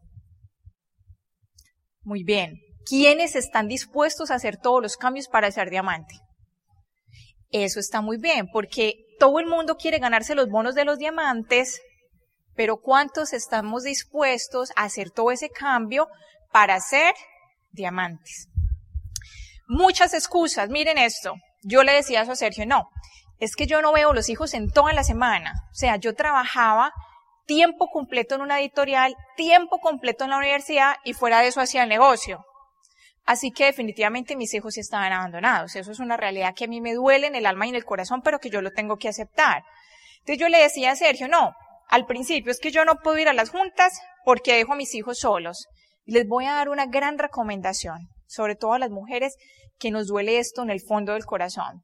Muy 2.03 2.23
bien. 2.23 2.59
¿Quiénes 2.87 3.35
están 3.35 3.67
dispuestos 3.67 4.29
a 4.29 4.35
hacer 4.35 4.57
todos 4.57 4.81
los 4.81 4.95
cambios 4.95 5.27
para 5.27 5.49
ser 5.49 5.71
diamante? 5.71 6.19
Eso 7.49 7.79
está 7.79 8.01
muy 8.01 8.17
bien, 8.17 8.47
porque 8.51 8.93
todo 9.17 9.39
el 9.39 9.47
mundo 9.47 9.75
quiere 9.75 9.97
ganarse 9.97 10.35
los 10.35 10.49
bonos 10.49 10.75
de 10.75 10.85
los 10.85 10.99
diamantes, 10.99 11.81
pero 12.53 12.77
¿cuántos 12.77 13.33
estamos 13.33 13.83
dispuestos 13.83 14.69
a 14.75 14.83
hacer 14.83 15.09
todo 15.09 15.31
ese 15.31 15.49
cambio 15.49 16.07
para 16.51 16.79
ser 16.79 17.15
diamantes? 17.71 18.49
Muchas 19.67 20.13
excusas. 20.13 20.69
Miren 20.69 20.97
esto. 20.97 21.35
Yo 21.63 21.83
le 21.83 21.93
decía 21.93 22.21
eso 22.21 22.33
a 22.33 22.35
Sergio, 22.35 22.65
no, 22.65 22.89
es 23.39 23.55
que 23.55 23.65
yo 23.65 23.81
no 23.81 23.91
veo 23.91 24.13
los 24.13 24.29
hijos 24.29 24.53
en 24.53 24.69
toda 24.69 24.93
la 24.93 25.03
semana. 25.03 25.53
O 25.71 25.75
sea, 25.75 25.97
yo 25.97 26.13
trabajaba 26.13 26.93
tiempo 27.45 27.87
completo 27.87 28.35
en 28.35 28.41
una 28.41 28.59
editorial, 28.59 29.15
tiempo 29.35 29.79
completo 29.79 30.23
en 30.23 30.31
la 30.31 30.37
universidad 30.37 30.95
y 31.03 31.13
fuera 31.13 31.41
de 31.41 31.47
eso 31.47 31.61
hacía 31.61 31.83
el 31.83 31.89
negocio. 31.89 32.45
Así 33.25 33.51
que 33.51 33.65
definitivamente 33.65 34.35
mis 34.35 34.53
hijos 34.53 34.77
estaban 34.77 35.11
abandonados. 35.11 35.75
Eso 35.75 35.91
es 35.91 35.99
una 35.99 36.17
realidad 36.17 36.53
que 36.55 36.65
a 36.65 36.67
mí 36.67 36.79
me 36.81 36.93
duele 36.93 37.27
en 37.27 37.35
el 37.35 37.47
alma 37.47 37.65
y 37.65 37.69
en 37.69 37.75
el 37.75 37.85
corazón, 37.85 38.21
pero 38.21 38.39
que 38.39 38.51
yo 38.51 38.61
lo 38.61 38.71
tengo 38.71 38.97
que 38.97 39.09
aceptar. 39.09 39.63
Entonces 40.19 40.39
yo 40.39 40.47
le 40.47 40.61
decía 40.61 40.91
a 40.91 40.95
Sergio, 40.95 41.27
no, 41.27 41.53
al 41.89 42.05
principio 42.05 42.51
es 42.51 42.59
que 42.59 42.71
yo 42.71 42.85
no 42.85 42.97
puedo 42.97 43.17
ir 43.17 43.27
a 43.27 43.33
las 43.33 43.49
juntas 43.49 43.99
porque 44.23 44.55
dejo 44.55 44.73
a 44.73 44.77
mis 44.77 44.93
hijos 44.93 45.19
solos. 45.19 45.67
Les 46.05 46.27
voy 46.27 46.45
a 46.45 46.53
dar 46.53 46.69
una 46.69 46.85
gran 46.85 47.17
recomendación 47.17 48.09
sobre 48.27 48.55
todo 48.55 48.73
a 48.73 48.79
las 48.79 48.91
mujeres 48.91 49.35
que 49.77 49.91
nos 49.91 50.07
duele 50.07 50.39
esto 50.39 50.63
en 50.63 50.69
el 50.69 50.81
fondo 50.81 51.13
del 51.13 51.25
corazón. 51.25 51.81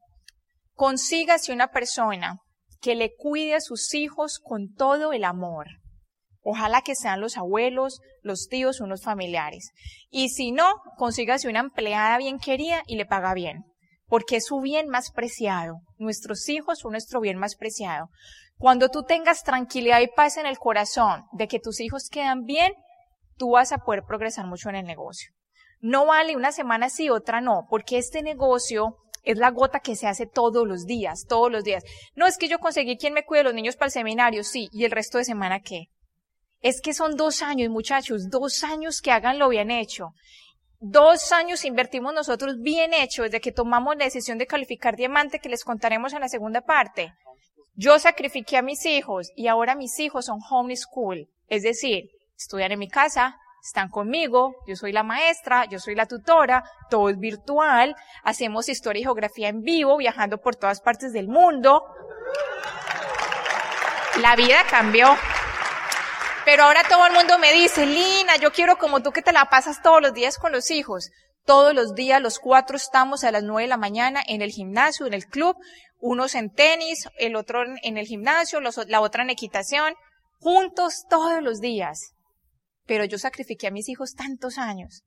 Consígase 0.74 1.54
una 1.54 1.72
persona 1.72 2.40
que 2.82 2.96
le 2.96 3.16
cuide 3.16 3.56
a 3.56 3.62
sus 3.62 3.94
hijos 3.94 4.40
con 4.40 4.74
todo 4.74 5.14
el 5.14 5.24
amor. 5.24 5.68
Ojalá 6.44 6.82
que 6.82 6.96
sean 6.96 7.22
los 7.22 7.38
abuelos, 7.38 8.00
los 8.24 8.48
tíos, 8.48 8.82
unos 8.82 9.04
familiares. 9.04 9.70
Y 10.10 10.30
si 10.30 10.52
no, 10.52 10.74
consígase 10.98 11.48
una 11.48 11.60
empleada 11.60 12.18
bien 12.18 12.40
querida 12.40 12.82
y 12.88 12.96
le 12.96 13.06
paga 13.06 13.34
bien. 13.36 13.64
Porque 14.08 14.38
es 14.38 14.48
su 14.48 14.60
bien 14.60 14.88
más 14.88 15.12
preciado. 15.12 15.82
Nuestros 15.98 16.50
hijos 16.50 16.80
son 16.80 16.94
nuestro 16.94 17.22
bien 17.22 17.38
más 17.38 17.56
preciado. 17.56 18.10
Cuando 18.58 18.90
tú 18.90 19.04
tengas 19.04 19.44
tranquilidad 19.44 20.02
y 20.02 20.08
paz 20.08 20.38
en 20.38 20.48
el 20.48 20.58
corazón 20.58 21.24
de 21.32 21.48
que 21.48 21.60
tus 21.60 21.80
hijos 21.80 22.10
quedan 22.10 22.44
bien, 22.46 22.74
tú 23.38 23.52
vas 23.52 23.72
a 23.72 23.80
poder 23.80 24.04
progresar 24.04 24.48
mucho 24.48 24.70
en 24.70 24.76
el 24.76 24.86
negocio. 24.86 25.32
No 25.82 26.06
vale 26.06 26.36
una 26.36 26.52
semana 26.52 26.90
sí, 26.90 27.10
otra 27.10 27.42
no, 27.42 27.66
porque 27.70 27.98
este 27.98 28.22
negocio 28.22 28.98
es 29.24 29.38
la 29.38 29.50
gota 29.50 29.80
que 29.80 29.96
se 29.96 30.08
hace 30.08 30.26
todos 30.26 30.68
los 30.68 30.86
días, 30.86 31.26
todos 31.28 31.52
los 31.52 31.64
días. 31.64 31.84
No 32.16 32.28
es 32.28 32.38
que 32.38 32.48
yo 32.48 32.60
conseguí 32.60 32.98
quien 32.98 33.14
me 33.14 33.26
cuide 33.26 33.44
los 33.44 33.54
niños 33.54 33.76
para 33.76 33.88
el 33.88 33.92
seminario, 33.92 34.44
sí, 34.44 34.70
y 34.72 34.86
el 34.86 34.92
resto 34.92 35.18
de 35.18 35.26
semana 35.26 35.60
qué. 35.60 35.88
Es 36.62 36.82
que 36.82 36.94
son 36.94 37.16
dos 37.16 37.42
años, 37.42 37.70
muchachos, 37.70 38.30
dos 38.30 38.64
años 38.64 39.02
que 39.02 39.12
hagan 39.12 39.40
lo 39.40 39.50
bien 39.50 39.72
hecho. 39.72 40.14
Dos 40.80 41.32
años 41.32 41.66
invertimos 41.66 42.14
nosotros 42.14 42.58
bien 42.60 42.94
hecho 42.94 43.24
desde 43.24 43.42
que 43.42 43.52
tomamos 43.52 43.96
la 43.98 44.06
decisión 44.06 44.38
de 44.38 44.48
calificar 44.48 44.96
diamante 44.96 45.40
que 45.40 45.50
les 45.50 45.64
contaremos 45.64 46.14
en 46.14 46.22
la 46.22 46.30
segunda 46.30 46.62
parte. 46.62 47.14
Yo 47.74 47.98
sacrifiqué 48.00 48.58
a 48.58 48.62
mis 48.62 48.86
hijos 48.86 49.32
y 49.36 49.48
ahora 49.48 49.76
mis 49.76 50.00
hijos 50.00 50.26
son 50.26 50.40
homeschool, 50.50 51.30
es 51.48 51.64
decir, 51.64 52.10
estudian 52.36 52.72
en 52.72 52.80
mi 52.80 52.90
casa, 52.90 53.38
están 53.64 53.90
conmigo, 53.90 54.56
yo 54.68 54.76
soy 54.76 54.92
la 54.92 55.04
maestra, 55.04 55.66
yo 55.66 55.80
soy 55.80 55.96
la 55.96 56.08
tutora, 56.08 56.64
todo 56.90 57.10
es 57.10 57.18
virtual, 57.20 57.96
hacemos 58.24 58.70
historia 58.70 59.02
y 59.02 59.04
geografía 59.04 59.50
en 59.50 59.62
vivo, 59.62 59.98
viajando 59.98 60.40
por 60.40 60.56
todas 60.56 60.82
partes 60.82 61.14
del 61.14 61.28
mundo. 61.28 61.84
La 64.22 64.36
vida 64.36 64.58
cambió. 64.70 65.16
Pero 66.44 66.64
ahora 66.64 66.82
todo 66.90 67.06
el 67.06 67.14
mundo 67.14 67.38
me 67.38 67.54
dice, 67.54 67.86
Lina, 67.86 68.36
yo 68.38 68.52
quiero 68.52 68.78
como 68.78 69.02
tú 69.02 69.12
que 69.12 69.22
te 69.22 69.32
la 69.32 69.46
pasas 69.46 69.82
todos 69.84 70.02
los 70.02 70.14
días 70.14 70.38
con 70.38 70.52
los 70.52 70.72
hijos. 70.72 71.12
Todos 71.46 71.74
los 71.74 71.94
días, 71.94 72.22
los 72.22 72.40
cuatro 72.40 72.78
estamos 72.78 73.24
a 73.24 73.32
las 73.32 73.44
nueve 73.44 73.64
de 73.64 73.68
la 73.68 73.78
mañana 73.78 74.22
en 74.28 74.42
el 74.42 74.52
gimnasio, 74.52 75.06
en 75.06 75.14
el 75.14 75.26
club, 75.26 75.56
unos 76.00 76.36
en 76.36 76.52
tenis, 76.52 77.08
el 77.18 77.36
otro 77.36 77.64
en 77.84 77.98
el 77.98 78.06
gimnasio, 78.06 78.60
la 78.60 79.02
otra 79.02 79.24
en 79.24 79.30
equitación, 79.30 79.94
juntos 80.40 81.06
todos 81.10 81.42
los 81.42 81.60
días 81.60 82.14
pero 82.92 83.06
yo 83.06 83.18
sacrifiqué 83.18 83.68
a 83.68 83.72
mis 83.72 83.88
hijos 83.88 84.16
tantos 84.16 84.58
años. 84.58 85.06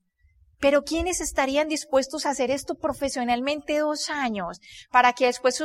Pero 0.59 0.81
¿quiénes 0.81 1.21
estarían 1.21 1.67
dispuestos 1.67 2.25
a 2.25 2.31
hacer 2.31 2.49
esto 2.49 2.73
profesionalmente 2.73 3.77
dos 3.77 4.09
años 4.09 4.59
para 4.89 5.13
que 5.13 5.27
después 5.27 5.63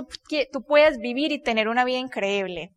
tú 0.52 0.62
puedas 0.62 0.98
vivir 0.98 1.32
y 1.32 1.40
tener 1.40 1.66
una 1.66 1.82
vida 1.82 1.96
increíble? 1.96 2.72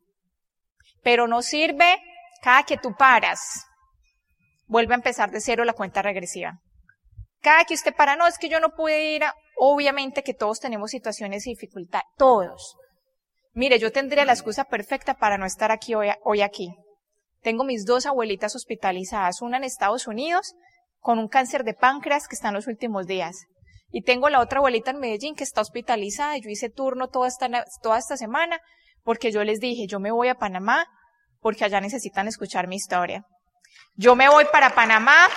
Pero 1.02 1.28
no 1.28 1.42
sirve 1.42 1.98
cada 2.42 2.64
que 2.64 2.78
tú 2.78 2.96
paras. 2.98 3.66
Vuelve 4.68 4.94
a 4.94 4.96
empezar 4.96 5.30
de 5.30 5.42
cero 5.42 5.66
la 5.66 5.74
cuenta 5.74 6.02
regresiva. 6.02 6.62
Cada 7.42 7.66
que 7.66 7.74
usted 7.74 7.94
para, 7.94 8.16
no, 8.16 8.26
es 8.28 8.38
que 8.38 8.48
yo 8.48 8.62
no 8.62 8.70
pude 8.70 9.14
ir, 9.14 9.24
obviamente 9.58 10.24
que 10.24 10.34
todos 10.34 10.62
tenemos 10.62 10.90
situaciones 10.90 11.44
de 11.44 11.50
dificultad, 11.50 12.04
todos. 12.16 12.78
Mire, 13.52 13.78
yo 13.78 13.92
tendría 13.92 14.24
la 14.24 14.32
excusa 14.32 14.64
perfecta 14.64 15.16
para 15.16 15.38
no 15.38 15.46
estar 15.46 15.70
aquí 15.70 15.96
hoy, 15.96 16.08
hoy 16.24 16.42
aquí. 16.42 16.74
Tengo 17.44 17.66
mis 17.66 17.86
dos 17.86 18.06
abuelitas 18.06 18.56
hospitalizadas, 18.56 19.42
una 19.42 19.58
en 19.58 19.66
Estados 19.66 20.08
Unidos 20.08 20.56
con 21.00 21.20
un 21.20 21.28
cáncer 21.28 21.66
de 21.66 21.74
páncreas 21.74 22.30
que 22.30 22.36
está 22.36 22.48
en 22.48 22.54
los 22.54 22.68
últimos 22.68 23.06
días 23.06 23.36
Y 23.92 24.04
tengo 24.04 24.30
la 24.30 24.40
otra 24.40 24.60
abuelita 24.60 24.92
en 24.92 25.00
Medellín 25.00 25.36
que 25.36 25.44
está 25.44 25.60
hospitalizada. 25.62 26.38
Yo 26.38 26.50
hice 26.50 26.70
turno 26.70 27.10
toda 27.10 27.28
esta, 27.28 27.50
toda 27.82 28.00
esta 28.00 28.16
semana 28.16 28.60
porque 29.04 29.32
yo 29.32 29.44
les 29.44 29.60
dije, 29.60 29.86
yo 29.88 30.00
me 30.00 30.12
voy 30.12 30.30
a 30.30 30.36
Panamá 30.36 30.88
porque 31.42 31.66
allá 31.66 31.82
necesitan 31.82 32.30
escuchar 32.30 32.68
mi 32.68 32.78
historia. 32.78 33.26
Yo 33.96 34.16
me 34.16 34.30
voy 34.30 34.46
para 34.46 34.74
Panamá. 34.74 35.28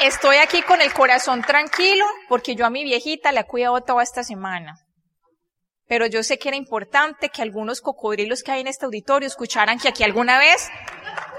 Estoy 0.00 0.38
aquí 0.38 0.62
con 0.62 0.80
el 0.80 0.92
corazón 0.92 1.42
tranquilo 1.42 2.04
porque 2.28 2.56
yo 2.56 2.66
a 2.66 2.70
mi 2.70 2.82
viejita 2.82 3.30
la 3.30 3.42
he 3.42 3.44
cuidado 3.44 3.80
toda 3.82 4.02
esta 4.02 4.24
semana. 4.24 4.74
Pero 5.88 6.06
yo 6.06 6.22
sé 6.22 6.38
que 6.38 6.48
era 6.48 6.56
importante 6.56 7.30
que 7.30 7.42
algunos 7.42 7.80
cocodrilos 7.80 8.42
que 8.42 8.52
hay 8.52 8.60
en 8.60 8.68
este 8.68 8.84
auditorio 8.84 9.26
escucharan 9.26 9.78
que 9.78 9.88
aquí 9.88 10.04
alguna 10.04 10.38
vez 10.38 10.68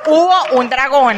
hubo 0.07 0.59
un 0.59 0.69
dragón. 0.69 1.17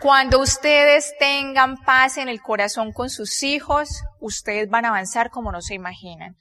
Cuando 0.00 0.40
ustedes 0.40 1.14
tengan 1.18 1.76
paz 1.82 2.18
en 2.18 2.28
el 2.28 2.42
corazón 2.42 2.92
con 2.92 3.08
sus 3.08 3.42
hijos, 3.42 4.02
ustedes 4.20 4.68
van 4.68 4.84
a 4.84 4.88
avanzar 4.88 5.30
como 5.30 5.50
no 5.50 5.62
se 5.62 5.74
imaginan. 5.74 6.36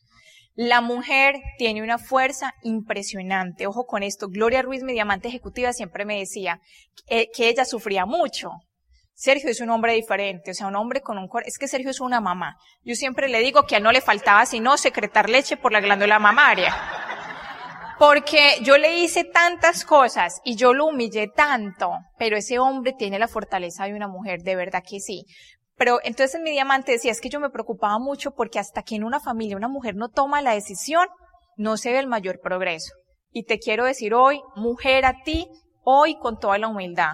La 0.56 0.82
mujer 0.82 1.36
tiene 1.58 1.82
una 1.82 1.98
fuerza 1.98 2.54
impresionante. 2.62 3.66
Ojo 3.66 3.86
con 3.86 4.04
esto. 4.04 4.28
Gloria 4.28 4.62
Ruiz, 4.62 4.84
mi 4.84 4.94
diamante 4.94 5.30
ejecutiva, 5.30 5.74
siempre 5.74 6.06
me 6.06 6.20
decía 6.20 6.60
que, 7.08 7.30
ella 7.38 7.66
sufría 7.66 8.06
mucho. 8.06 8.52
Sergio 9.14 9.50
es 9.50 9.62
un 9.62 9.70
hombre 9.70 9.94
diferente, 9.94 10.52
o 10.52 10.54
sea, 10.54 10.68
un 10.68 10.76
hombre 10.76 11.02
con 11.02 11.18
un 11.18 11.30
es 11.46 11.58
que 11.58 11.68
Sergio 11.68 11.92
es 11.92 12.00
una 12.00 12.20
mamá. 12.20 12.58
Yo 12.84 12.96
siempre 12.96 13.30
le 13.30 13.40
digo 13.40 13.64
que 13.64 13.76
a 13.76 13.80
no 13.80 13.92
le 13.92 14.02
faltaba 14.02 14.46
sino 14.46 14.78
secretar 14.78 15.30
leche 15.30 15.58
por 15.58 15.72
la 15.72 15.82
glándula 15.82 16.20
mamaria 16.20 16.74
porque 18.00 18.58
yo 18.64 18.78
le 18.78 18.98
hice 18.98 19.24
tantas 19.24 19.86
cosas 19.86 20.42
y 20.44 20.58
yo 20.58 20.74
lo 20.74 20.88
humillé 20.88 21.28
tanto, 21.28 21.92
pero 22.18 22.36
ese 22.36 22.60
hombre 22.60 22.92
tiene 22.92 23.20
la 23.20 23.30
fortaleza 23.30 23.86
de 23.86 23.94
una 23.94 24.08
mujer, 24.08 24.42
de 24.42 24.58
verdad 24.58 24.84
que 24.86 25.00
sí. 25.00 25.26
Pero 25.78 26.00
entonces 26.04 26.42
mi 26.42 26.52
diamante 26.52 26.92
decía, 26.92 27.12
es 27.12 27.22
que 27.22 27.30
yo 27.30 27.40
me 27.40 27.50
preocupaba 27.50 28.00
mucho 28.00 28.32
porque 28.32 28.60
hasta 28.60 28.84
que 28.84 28.96
en 28.96 29.04
una 29.04 29.20
familia 29.20 29.58
una 29.58 29.70
mujer 29.70 29.96
no 29.96 30.10
toma 30.10 30.42
la 30.42 30.54
decisión, 30.54 31.08
no 31.56 31.78
se 31.78 31.92
ve 31.92 32.00
el 32.00 32.08
mayor 32.08 32.40
progreso. 32.42 32.94
Y 33.32 33.46
te 33.46 33.58
quiero 33.58 33.86
decir 33.86 34.14
hoy, 34.14 34.42
mujer 34.56 35.06
a 35.06 35.24
ti, 35.24 35.48
hoy 35.84 36.18
con 36.20 36.38
toda 36.40 36.58
la 36.58 36.68
humildad, 36.68 37.14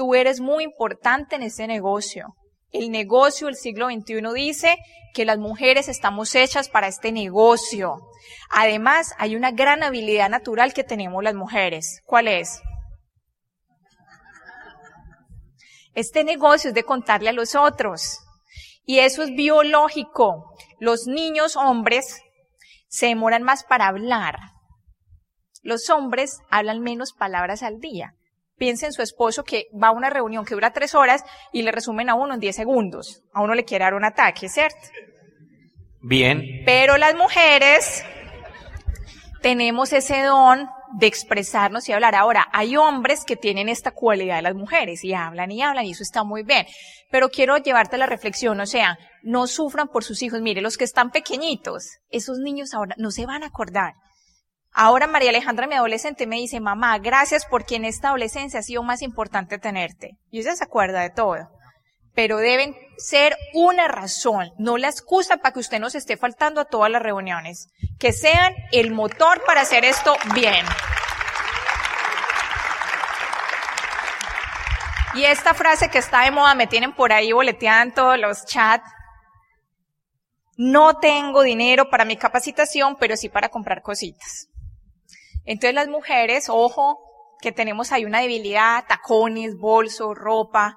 tú 0.00 0.14
eres 0.14 0.40
muy 0.40 0.64
importante 0.64 1.36
en 1.36 1.42
ese 1.42 1.66
negocio. 1.66 2.34
El 2.70 2.90
negocio 2.90 3.48
del 3.48 3.56
siglo 3.56 3.90
XXI 3.90 4.22
dice 4.34 4.78
que 5.12 5.26
las 5.26 5.36
mujeres 5.36 5.88
estamos 5.88 6.34
hechas 6.34 6.70
para 6.70 6.88
este 6.88 7.12
negocio. 7.12 7.96
Además, 8.48 9.12
hay 9.18 9.36
una 9.36 9.50
gran 9.50 9.82
habilidad 9.82 10.30
natural 10.30 10.72
que 10.72 10.84
tenemos 10.84 11.22
las 11.22 11.34
mujeres. 11.34 12.00
¿Cuál 12.06 12.28
es? 12.28 12.62
Este 15.92 16.24
negocio 16.24 16.68
es 16.68 16.74
de 16.74 16.84
contarle 16.84 17.28
a 17.28 17.34
los 17.34 17.54
otros. 17.54 18.20
Y 18.86 19.00
eso 19.00 19.22
es 19.22 19.28
biológico. 19.36 20.56
Los 20.78 21.06
niños 21.06 21.56
hombres 21.56 22.22
se 22.88 23.08
demoran 23.08 23.42
más 23.42 23.64
para 23.64 23.88
hablar. 23.88 24.38
Los 25.62 25.90
hombres 25.90 26.38
hablan 26.50 26.80
menos 26.80 27.12
palabras 27.12 27.62
al 27.62 27.80
día. 27.80 28.14
Piensa 28.60 28.84
en 28.84 28.92
su 28.92 29.00
esposo 29.00 29.42
que 29.42 29.68
va 29.72 29.88
a 29.88 29.92
una 29.92 30.10
reunión 30.10 30.44
que 30.44 30.52
dura 30.52 30.70
tres 30.70 30.94
horas 30.94 31.24
y 31.50 31.62
le 31.62 31.72
resumen 31.72 32.10
a 32.10 32.14
uno 32.14 32.34
en 32.34 32.40
diez 32.40 32.56
segundos. 32.56 33.22
A 33.32 33.40
uno 33.40 33.54
le 33.54 33.64
quiere 33.64 33.84
dar 33.84 33.94
un 33.94 34.04
ataque, 34.04 34.50
¿cierto? 34.50 34.76
Bien. 36.02 36.44
Pero 36.66 36.98
las 36.98 37.14
mujeres 37.14 38.04
tenemos 39.40 39.94
ese 39.94 40.24
don 40.24 40.68
de 40.98 41.06
expresarnos 41.06 41.88
y 41.88 41.92
hablar. 41.92 42.14
Ahora, 42.14 42.48
hay 42.52 42.76
hombres 42.76 43.24
que 43.24 43.36
tienen 43.36 43.70
esta 43.70 43.92
cualidad 43.92 44.36
de 44.36 44.42
las 44.42 44.54
mujeres 44.54 45.04
y 45.04 45.14
hablan 45.14 45.50
y 45.50 45.62
hablan 45.62 45.86
y 45.86 45.92
eso 45.92 46.02
está 46.02 46.22
muy 46.22 46.42
bien. 46.42 46.66
Pero 47.10 47.30
quiero 47.30 47.56
llevarte 47.56 47.96
a 47.96 48.00
la 48.00 48.06
reflexión, 48.06 48.60
o 48.60 48.66
sea, 48.66 48.98
no 49.22 49.46
sufran 49.46 49.88
por 49.88 50.04
sus 50.04 50.22
hijos. 50.22 50.42
Mire, 50.42 50.60
los 50.60 50.76
que 50.76 50.84
están 50.84 51.12
pequeñitos, 51.12 51.86
esos 52.10 52.40
niños 52.40 52.74
ahora 52.74 52.94
no 52.98 53.10
se 53.10 53.24
van 53.24 53.42
a 53.42 53.46
acordar. 53.46 53.94
Ahora 54.72 55.06
María 55.06 55.30
Alejandra, 55.30 55.66
mi 55.66 55.74
adolescente, 55.74 56.26
me 56.26 56.36
dice, 56.36 56.60
mamá, 56.60 56.98
gracias 56.98 57.44
porque 57.44 57.76
en 57.76 57.84
esta 57.84 58.08
adolescencia 58.08 58.60
ha 58.60 58.62
sido 58.62 58.82
más 58.82 59.02
importante 59.02 59.58
tenerte. 59.58 60.12
Y 60.30 60.40
ella 60.40 60.54
se 60.54 60.64
acuerda 60.64 61.00
de 61.00 61.10
todo. 61.10 61.48
Pero 62.14 62.38
deben 62.38 62.76
ser 62.96 63.36
una 63.54 63.88
razón, 63.88 64.50
no 64.58 64.76
la 64.78 64.88
excusa 64.88 65.38
para 65.38 65.52
que 65.52 65.60
usted 65.60 65.80
nos 65.80 65.94
esté 65.94 66.16
faltando 66.16 66.60
a 66.60 66.64
todas 66.64 66.90
las 66.90 67.02
reuniones. 67.02 67.68
Que 67.98 68.12
sean 68.12 68.54
el 68.72 68.92
motor 68.92 69.42
para 69.44 69.62
hacer 69.62 69.84
esto 69.84 70.14
bien. 70.34 70.64
Y 75.14 75.24
esta 75.24 75.54
frase 75.54 75.88
que 75.88 75.98
está 75.98 76.22
de 76.22 76.30
moda, 76.30 76.54
me 76.54 76.68
tienen 76.68 76.94
por 76.94 77.12
ahí 77.12 77.32
boleteando 77.32 77.94
todos 77.94 78.18
los 78.18 78.44
chats. 78.46 78.88
No 80.56 80.98
tengo 80.98 81.42
dinero 81.42 81.90
para 81.90 82.04
mi 82.04 82.16
capacitación, 82.16 82.96
pero 82.96 83.16
sí 83.16 83.28
para 83.28 83.48
comprar 83.48 83.82
cositas. 83.82 84.49
Entonces 85.44 85.74
las 85.74 85.88
mujeres, 85.88 86.48
ojo, 86.48 86.98
que 87.40 87.52
tenemos 87.52 87.92
ahí 87.92 88.04
una 88.04 88.20
debilidad, 88.20 88.84
tacones, 88.86 89.56
bolso, 89.56 90.14
ropa, 90.14 90.76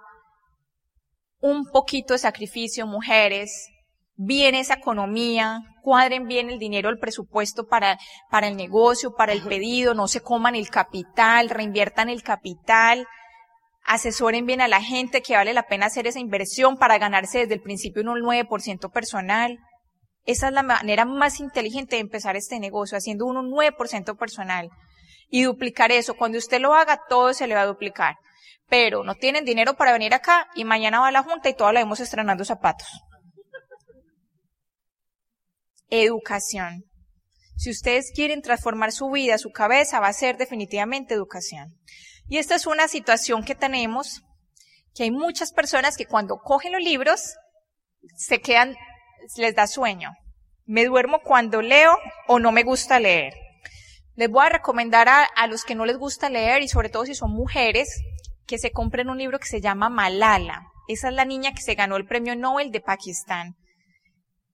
un 1.40 1.66
poquito 1.66 2.14
de 2.14 2.20
sacrificio, 2.20 2.88
mujeres, 2.88 3.68
bien 4.16 4.56
esa 4.56 4.76
economía, 4.76 5.62
cuadren 5.82 6.28
bien 6.28 6.50
el 6.50 6.60
dinero, 6.60 6.90
el 6.90 7.00
presupuesto 7.00 7.68
para, 7.68 8.00
para 8.30 8.48
el 8.48 8.56
negocio, 8.56 9.14
para 9.16 9.34
el 9.34 9.44
pedido, 9.44 9.94
no 9.94 10.08
se 10.08 10.22
coman 10.22 10.56
el 10.56 10.70
capital, 10.70 11.50
reinviertan 11.50 12.10
el 12.10 12.24
capital, 12.24 13.06
asesoren 13.84 14.46
bien 14.46 14.62
a 14.62 14.68
la 14.68 14.82
gente 14.82 15.22
que 15.22 15.36
vale 15.36 15.54
la 15.54 15.68
pena 15.68 15.88
hacer 15.88 16.08
esa 16.08 16.20
inversión 16.20 16.78
para 16.78 16.98
ganarse 16.98 17.40
desde 17.40 17.56
el 17.56 17.62
principio 17.62 18.02
un 18.04 18.22
9% 18.22 18.92
personal. 18.92 19.60
Esa 20.26 20.48
es 20.48 20.54
la 20.54 20.64
manera 20.64 21.06
más 21.06 21.40
inteligente 21.40 21.98
de 21.98 22.02
empezar 22.02 22.36
este 22.36 22.60
negocio, 22.60 22.98
haciendo 22.98 23.26
un 23.26 23.52
9% 23.52 24.18
personal. 24.18 24.70
Y 25.30 25.44
duplicar 25.44 25.92
eso. 25.92 26.16
Cuando 26.16 26.38
usted 26.38 26.62
lo 26.62 26.74
haga, 26.74 27.02
todo 27.10 27.34
se 27.34 27.48
le 27.48 27.56
va 27.56 27.62
a 27.62 27.66
duplicar. 27.66 28.16
Pero 28.70 29.04
no 29.04 29.16
tienen 29.16 29.46
dinero 29.46 29.76
para 29.76 29.92
venir 29.92 30.14
acá 30.14 30.48
y 30.56 30.64
mañana 30.64 31.00
va 31.00 31.08
a 31.08 31.12
la 31.12 31.24
junta 31.24 31.50
y 31.50 31.56
todos 31.56 31.74
la 31.74 31.82
vemos 31.82 32.00
estrenando 32.00 32.46
zapatos. 32.46 32.88
Educación. 35.90 36.86
Si 37.56 37.70
ustedes 37.70 38.12
quieren 38.16 38.42
transformar 38.42 38.92
su 38.92 39.10
vida, 39.10 39.38
su 39.38 39.52
cabeza, 39.52 40.00
va 40.00 40.08
a 40.08 40.14
ser 40.14 40.38
definitivamente 40.38 41.14
educación. 41.14 41.76
Y 42.28 42.38
esta 42.38 42.56
es 42.56 42.66
una 42.66 42.88
situación 42.88 43.44
que 43.44 43.56
tenemos, 43.56 44.22
que 44.96 45.04
hay 45.04 45.12
muchas 45.12 45.52
personas 45.52 45.98
que 45.98 46.06
cuando 46.06 46.38
cogen 46.38 46.72
los 46.72 46.82
libros, 46.82 47.36
se 48.16 48.40
quedan 48.42 48.76
les 49.38 49.56
da 49.56 49.68
sueño. 49.68 50.12
Me 50.66 50.86
duermo 50.86 51.20
cuando 51.22 51.62
leo 51.62 51.98
o 52.28 52.40
no 52.40 52.52
me 52.52 52.64
gusta 52.64 53.00
leer. 53.00 53.34
Les 54.16 54.30
voy 54.30 54.46
a 54.46 54.50
recomendar 54.50 55.08
a, 55.10 55.48
los 55.48 55.64
que 55.64 55.76
no 55.76 55.86
les 55.86 55.98
gusta 55.98 56.30
leer 56.30 56.62
y 56.62 56.68
sobre 56.68 56.90
todo 56.90 57.06
si 57.06 57.16
son 57.16 57.32
mujeres 57.32 58.02
que 58.46 58.58
se 58.58 58.72
compren 58.72 59.10
un 59.10 59.18
libro 59.18 59.40
que 59.40 59.48
se 59.48 59.62
llama 59.62 59.90
Malala. 59.90 60.68
Esa 60.88 61.10
es 61.10 61.16
la 61.16 61.26
niña 61.26 61.54
que 61.54 61.62
se 61.62 61.76
ganó 61.76 61.96
el 61.96 62.06
premio 62.06 62.36
Nobel 62.36 62.72
de 62.72 62.82
Pakistán. 62.82 63.56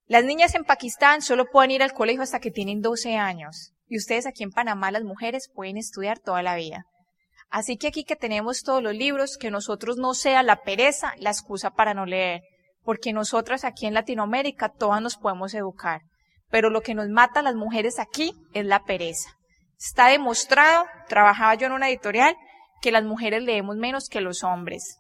Las 0.07 0.23
niñas 0.23 0.55
en 0.55 0.63
Pakistán 0.63 1.21
solo 1.21 1.45
pueden 1.51 1.71
ir 1.71 1.83
al 1.83 1.93
colegio 1.93 2.23
hasta 2.23 2.39
que 2.39 2.51
tienen 2.51 2.81
12 2.81 3.15
años. 3.17 3.73
Y 3.87 3.97
ustedes 3.97 4.25
aquí 4.25 4.43
en 4.43 4.51
Panamá, 4.51 4.91
las 4.91 5.03
mujeres, 5.03 5.49
pueden 5.53 5.77
estudiar 5.77 6.19
toda 6.19 6.41
la 6.41 6.55
vida. 6.55 6.85
Así 7.49 7.77
que 7.77 7.87
aquí 7.87 8.03
que 8.03 8.15
tenemos 8.15 8.63
todos 8.63 8.81
los 8.81 8.95
libros, 8.95 9.37
que 9.37 9.51
nosotros 9.51 9.97
no 9.97 10.13
sea 10.13 10.43
la 10.43 10.61
pereza 10.61 11.13
la 11.17 11.31
excusa 11.31 11.71
para 11.71 11.93
no 11.93 12.05
leer 12.05 12.41
porque 12.89 13.13
nosotras 13.13 13.65
aquí 13.65 13.85
en 13.85 13.93
Latinoamérica 13.93 14.69
todas 14.69 14.99
nos 14.99 15.15
podemos 15.15 15.53
educar, 15.53 16.01
pero 16.49 16.71
lo 16.71 16.81
que 16.81 16.95
nos 16.95 17.07
mata 17.07 17.41
a 17.41 17.43
las 17.43 17.53
mujeres 17.53 17.99
aquí 17.99 18.33
es 18.55 18.65
la 18.65 18.83
pereza. 18.83 19.29
Está 19.77 20.07
demostrado, 20.07 20.87
trabajaba 21.07 21.53
yo 21.53 21.67
en 21.67 21.73
una 21.73 21.87
editorial, 21.87 22.35
que 22.81 22.91
las 22.91 23.03
mujeres 23.03 23.43
leemos 23.43 23.75
menos 23.75 24.09
que 24.09 24.21
los 24.21 24.43
hombres. 24.43 24.97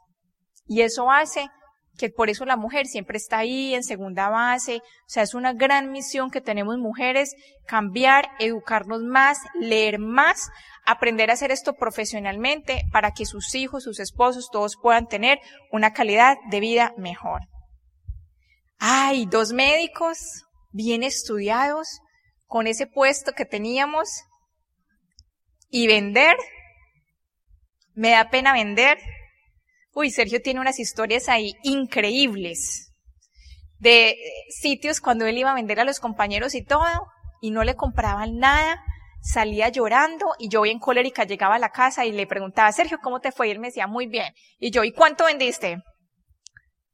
Y 0.67 0.81
eso 0.81 1.09
hace 1.09 1.49
que 1.97 2.09
por 2.11 2.29
eso 2.29 2.45
la 2.45 2.57
mujer 2.57 2.85
siempre 2.85 3.17
está 3.17 3.39
ahí 3.39 3.73
en 3.73 3.81
segunda 3.81 4.29
base. 4.29 4.75
O 4.75 5.07
sea, 5.07 5.23
es 5.23 5.33
una 5.33 5.53
gran 5.53 5.91
misión 5.91 6.29
que 6.29 6.41
tenemos 6.41 6.77
mujeres, 6.77 7.33
cambiar, 7.65 8.29
educarnos 8.37 9.01
más, 9.01 9.39
leer 9.55 9.97
más, 9.97 10.51
aprender 10.85 11.31
a 11.31 11.33
hacer 11.33 11.49
esto 11.49 11.73
profesionalmente 11.73 12.83
para 12.91 13.13
que 13.13 13.25
sus 13.25 13.55
hijos, 13.55 13.85
sus 13.85 13.99
esposos, 13.99 14.51
todos 14.51 14.77
puedan 14.79 15.07
tener 15.07 15.39
una 15.71 15.91
calidad 15.91 16.37
de 16.51 16.59
vida 16.59 16.93
mejor. 16.95 17.47
Ay, 18.79 19.25
dos 19.25 19.51
médicos 19.51 20.17
bien 20.71 21.03
estudiados 21.03 21.99
con 22.45 22.65
ese 22.65 22.87
puesto 22.87 23.33
que 23.33 23.45
teníamos 23.45 24.09
y 25.69 25.87
vender. 25.87 26.35
Me 27.93 28.11
da 28.11 28.29
pena 28.29 28.53
vender. 28.53 28.97
Uy, 29.93 30.11
Sergio 30.11 30.41
tiene 30.41 30.59
unas 30.59 30.79
historias 30.79 31.27
ahí 31.29 31.53
increíbles 31.63 32.93
de 33.79 34.17
sitios 34.49 35.01
cuando 35.01 35.25
él 35.25 35.37
iba 35.37 35.51
a 35.51 35.55
vender 35.55 35.79
a 35.79 35.85
los 35.85 35.99
compañeros 35.99 36.55
y 36.55 36.63
todo 36.63 37.07
y 37.41 37.51
no 37.51 37.63
le 37.63 37.75
compraban 37.75 38.37
nada 38.37 38.83
salía 39.21 39.69
llorando 39.69 40.33
y 40.37 40.49
yo 40.49 40.61
bien 40.61 40.79
colérica 40.79 41.23
llegaba 41.23 41.55
a 41.55 41.59
la 41.59 41.71
casa 41.71 42.05
y 42.05 42.11
le 42.11 42.27
preguntaba, 42.27 42.71
Sergio, 42.71 42.99
¿cómo 43.01 43.19
te 43.19 43.31
fue? 43.31 43.47
Y 43.47 43.51
él 43.51 43.59
me 43.59 43.67
decía, 43.67 43.87
muy 43.87 44.07
bien. 44.07 44.33
Y 44.59 44.71
yo, 44.71 44.83
¿y 44.83 44.91
cuánto 44.91 45.25
vendiste? 45.25 45.81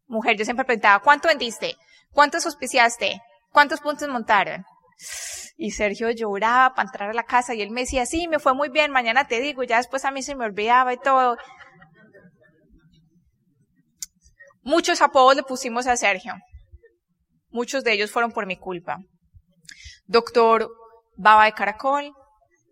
Mujer, 0.08 0.38
yo 0.38 0.46
siempre 0.46 0.66
preguntaba, 0.66 1.02
¿cuánto 1.02 1.28
vendiste? 1.28 1.76
¿Cuántos 2.12 2.46
auspiciaste? 2.46 3.22
¿Cuántos 3.52 3.82
puntos 3.82 4.08
montaron? 4.08 4.64
Y 5.58 5.72
Sergio 5.72 6.12
lloraba 6.12 6.74
para 6.76 6.88
entrar 6.88 7.10
a 7.10 7.14
la 7.14 7.24
casa 7.24 7.54
y 7.54 7.62
él 7.62 7.72
me 7.72 7.82
decía, 7.82 8.06
sí, 8.06 8.28
me 8.28 8.40
fue 8.40 8.54
muy 8.54 8.70
bien, 8.70 8.92
mañana 8.92 9.28
te 9.28 9.40
digo, 9.40 9.64
ya 9.64 9.78
después 9.78 10.06
a 10.06 10.12
mí 10.12 10.22
se 10.22 10.36
me 10.36 10.46
olvidaba 10.46 10.94
y 10.94 10.98
todo. 10.98 11.38
Muchos 14.62 15.02
apodos 15.02 15.36
le 15.36 15.44
pusimos 15.44 15.88
a 15.88 15.96
Sergio. 15.96 16.34
Muchos 17.50 17.84
de 17.84 17.94
ellos 17.94 18.12
fueron 18.12 18.32
por 18.32 18.46
mi 18.46 18.58
culpa. 18.58 19.00
Doctor 20.08 20.70
Baba 21.16 21.46
de 21.46 21.54
Caracol, 21.54 22.14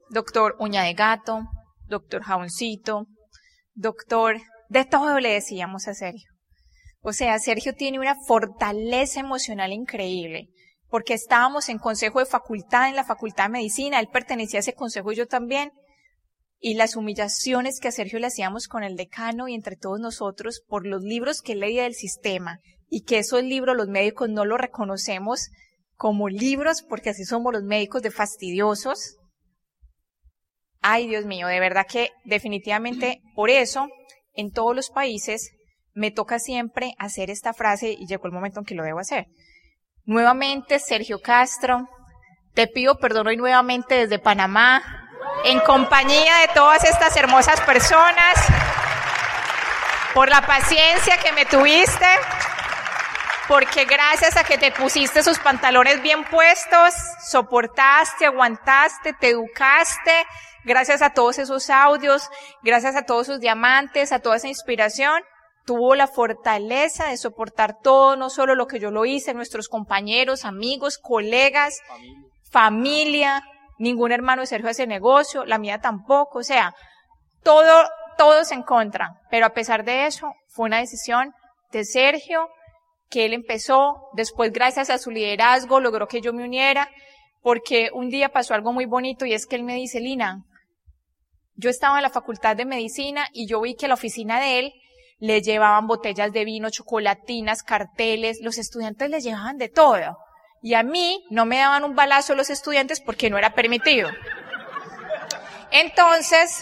Doctor 0.10 0.56
Uña 0.60 0.84
de 0.84 0.94
Gato, 0.94 1.44
Doctor 1.86 2.24
Jaboncito, 2.24 3.08
Doctor, 3.74 4.42
de 4.70 4.86
todo 4.86 5.20
le 5.20 5.34
decíamos 5.34 5.88
a 5.88 5.94
Sergio. 5.94 6.33
O 7.06 7.12
sea, 7.12 7.38
Sergio 7.38 7.76
tiene 7.76 8.00
una 8.00 8.16
fortaleza 8.16 9.20
emocional 9.20 9.74
increíble, 9.74 10.48
porque 10.88 11.14
estábamos 11.14 11.68
en 11.68 11.78
consejo 11.78 12.20
de 12.20 12.26
facultad, 12.26 12.88
en 12.88 12.96
la 12.96 13.04
facultad 13.04 13.46
de 13.46 13.50
medicina, 13.50 14.00
él 14.00 14.08
pertenecía 14.08 14.60
a 14.60 14.62
ese 14.62 14.74
consejo 14.74 15.12
y 15.12 15.18
yo 15.18 15.28
también, 15.28 15.74
y 16.60 16.76
las 16.76 16.96
humillaciones 16.96 17.82
que 17.82 17.90
a 17.90 17.92
Sergio 17.92 18.20
le 18.20 18.28
hacíamos 18.28 18.70
con 18.70 18.86
el 18.86 18.96
decano 18.96 19.50
y 19.50 19.54
entre 19.54 19.76
todos 19.76 20.00
nosotros 20.00 20.64
por 20.66 20.88
los 20.88 21.04
libros 21.04 21.42
que 21.42 21.56
leía 21.56 21.84
del 21.84 21.94
sistema 21.94 22.62
y 22.88 23.04
que 23.04 23.18
esos 23.20 23.44
libros 23.44 23.76
los 23.76 23.90
médicos 23.90 24.30
no 24.30 24.46
los 24.46 24.58
reconocemos 24.58 25.50
como 25.96 26.30
libros 26.30 26.84
porque 26.88 27.10
así 27.10 27.26
somos 27.26 27.52
los 27.52 27.64
médicos 27.64 28.02
de 28.02 28.12
fastidiosos. 28.12 29.18
Ay, 30.80 31.10
Dios 31.10 31.26
mío, 31.26 31.48
de 31.48 31.60
verdad 31.60 31.86
que 31.86 32.12
definitivamente 32.24 33.22
por 33.36 33.50
eso 33.50 33.90
en 34.34 34.52
todos 34.52 34.74
los 34.74 34.90
países 34.90 35.52
me 35.94 36.12
toca 36.12 36.40
siempre 36.40 36.94
hacer 36.98 37.30
esta 37.30 37.54
frase 37.54 37.92
y 37.92 38.08
llegó 38.08 38.28
el 38.28 38.34
momento 38.34 38.60
en 38.60 38.66
que 38.66 38.76
lo 38.76 38.84
debo 38.84 39.00
hacer. 39.00 39.28
Nuevamente, 40.06 40.80
Sergio 40.80 41.22
Castro, 41.22 41.88
te 42.54 42.68
pido 42.68 42.98
perdón 43.00 43.28
hoy 43.28 43.38
nuevamente 43.38 43.96
desde 43.96 44.20
Panamá 44.20 45.04
en 45.46 45.60
compañía 45.62 46.38
de 46.38 46.50
todas 46.54 46.84
estas 46.84 47.16
hermosas 47.18 47.60
personas, 47.62 48.36
por 50.14 50.30
la 50.30 50.46
paciencia 50.46 51.18
que 51.18 51.32
me 51.32 51.46
tuviste, 51.46 52.06
porque 53.48 53.86
gracias 53.86 54.38
a 54.38 54.44
que 54.44 54.58
te 54.58 54.72
pusiste 54.72 55.20
esos 55.20 55.40
pantalones 55.40 56.02
bien 56.02 56.24
puestos, 56.26 56.94
soportaste, 57.28 58.26
aguantaste, 58.26 59.14
te 59.14 59.30
educaste, 59.30 60.26
gracias 60.64 61.02
a 61.02 61.10
todos 61.12 61.40
esos 61.40 61.70
audios, 61.70 62.30
gracias 62.62 62.96
a 62.96 63.04
todos 63.04 63.28
esos 63.28 63.42
diamantes, 63.42 64.12
a 64.12 64.20
toda 64.20 64.38
esa 64.38 64.48
inspiración, 64.48 65.24
tuvo 65.66 65.96
la 65.96 66.08
fortaleza 66.08 67.08
de 67.08 67.18
soportar 67.18 67.80
todo, 67.82 68.16
no 68.16 68.30
solo 68.30 68.56
lo 68.56 68.68
que 68.68 68.80
yo 68.80 68.92
lo 68.92 69.06
hice, 69.06 69.34
nuestros 69.34 69.70
compañeros, 69.70 70.46
amigos, 70.46 70.98
colegas, 70.98 71.80
familia 72.52 73.44
ningún 73.84 74.12
hermano 74.12 74.42
de 74.42 74.48
Sergio 74.48 74.70
hace 74.70 74.88
negocio, 74.88 75.46
la 75.46 75.58
mía 75.58 75.80
tampoco, 75.80 76.40
o 76.40 76.44
sea, 76.44 76.74
todo, 77.44 77.88
todos 78.18 78.52
en 78.52 78.64
contra. 78.64 79.20
Pero 79.30 79.46
a 79.46 79.54
pesar 79.54 79.84
de 79.84 80.06
eso, 80.06 80.34
fue 80.48 80.66
una 80.66 80.80
decisión 80.80 81.34
de 81.72 81.86
Sergio 81.86 82.50
que 83.10 83.26
él 83.26 83.34
empezó, 83.34 84.10
después 84.14 84.52
gracias 84.52 84.90
a 84.90 84.98
su 84.98 85.12
liderazgo 85.12 85.80
logró 85.80 86.08
que 86.08 86.22
yo 86.22 86.34
me 86.34 86.44
uniera, 86.44 86.90
porque 87.42 87.90
un 87.94 88.10
día 88.10 88.30
pasó 88.30 88.54
algo 88.54 88.74
muy 88.74 88.86
bonito 88.86 89.26
y 89.26 89.34
es 89.34 89.46
que 89.46 89.56
él 89.56 89.64
me 89.64 89.76
dice, 89.76 90.00
Lina, 90.00 90.44
yo 91.56 91.70
estaba 91.70 91.98
en 91.98 92.04
la 92.04 92.10
facultad 92.10 92.56
de 92.56 92.66
medicina 92.66 93.28
y 93.34 93.48
yo 93.48 93.62
vi 93.62 93.76
que 93.76 93.88
la 93.88 93.94
oficina 93.94 94.40
de 94.40 94.60
él 94.60 94.74
le 95.24 95.42
llevaban 95.42 95.88
botellas 95.88 96.34
de 96.34 96.44
vino, 96.44 96.70
chocolatinas, 96.70 97.64
carteles, 97.64 98.40
los 98.42 98.58
estudiantes 98.58 99.10
le 99.10 99.22
llevaban 99.22 99.58
de 99.58 99.70
todo 99.70 100.18
y 100.62 100.74
a 100.74 100.84
mí 100.84 101.24
no 101.30 101.46
me 101.46 101.60
daban 101.60 101.86
un 101.86 101.96
balazo 101.96 102.36
los 102.36 102.50
estudiantes 102.50 103.00
porque 103.00 103.30
no 103.30 103.38
era 103.38 103.56
permitido. 103.56 104.10
Entonces, 105.72 106.62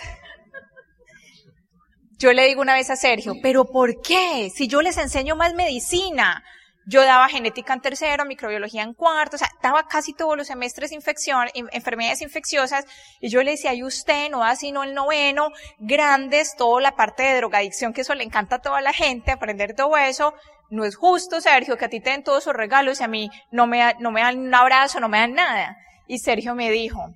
yo 2.20 2.34
le 2.34 2.46
digo 2.46 2.62
una 2.62 2.76
vez 2.76 2.92
a 2.92 2.96
Sergio, 2.96 3.34
pero 3.42 3.66
¿por 3.66 4.00
qué? 4.00 4.52
Si 4.54 4.68
yo 4.68 4.84
les 4.84 4.98
enseño 4.98 5.36
más 5.36 5.56
medicina, 5.56 6.44
yo 6.86 7.02
daba 7.04 7.30
genética 7.30 7.74
en 7.74 7.82
tercero, 7.82 8.26
microbiología 8.26 8.84
en 8.84 8.94
cuarto, 8.94 9.36
o 9.36 9.40
sea, 9.40 9.50
daba 9.62 9.88
casi 9.88 10.14
todos 10.14 10.36
los 10.36 10.48
semestres 10.48 10.92
infección, 10.92 11.48
enfermedades 11.54 12.22
infecciosas, 12.22 12.86
y 13.20 13.30
yo 13.30 13.44
le 13.44 13.52
decía, 13.52 13.74
y 13.74 13.84
usted 13.84 14.30
no 14.30 14.40
da 14.40 14.56
sino 14.56 14.84
el 14.84 14.94
noveno, 14.94 15.52
grandes, 15.80 16.56
toda 16.56 16.82
la 16.82 16.96
parte 16.96 17.24
de 17.24 17.38
drogadicción, 17.38 17.94
que 17.94 18.02
eso 18.02 18.16
le 18.16 18.24
encanta 18.24 18.58
a 18.58 18.62
toda 18.62 18.82
la 18.82 18.94
gente, 18.94 19.32
aprender 19.32 19.76
todo 19.76 19.98
eso, 19.98 20.34
no 20.70 20.86
es 20.86 20.96
justo, 20.96 21.42
Sergio, 21.42 21.78
que 21.78 21.86
a 21.86 21.90
ti 21.90 22.00
te 22.00 22.12
den 22.12 22.24
todos 22.24 22.44
esos 22.44 22.56
regalos 22.56 23.02
y 23.02 23.04
a 23.04 23.08
mí 23.08 23.30
no 23.52 23.68
me, 23.68 23.94
no 24.00 24.12
me 24.12 24.22
dan 24.22 24.40
un 24.40 24.56
abrazo, 24.56 25.00
no 25.00 25.10
me 25.10 25.20
dan 25.20 25.34
nada. 25.34 25.78
Y 26.08 26.20
Sergio 26.20 26.56
me 26.56 26.72
dijo, 26.72 27.14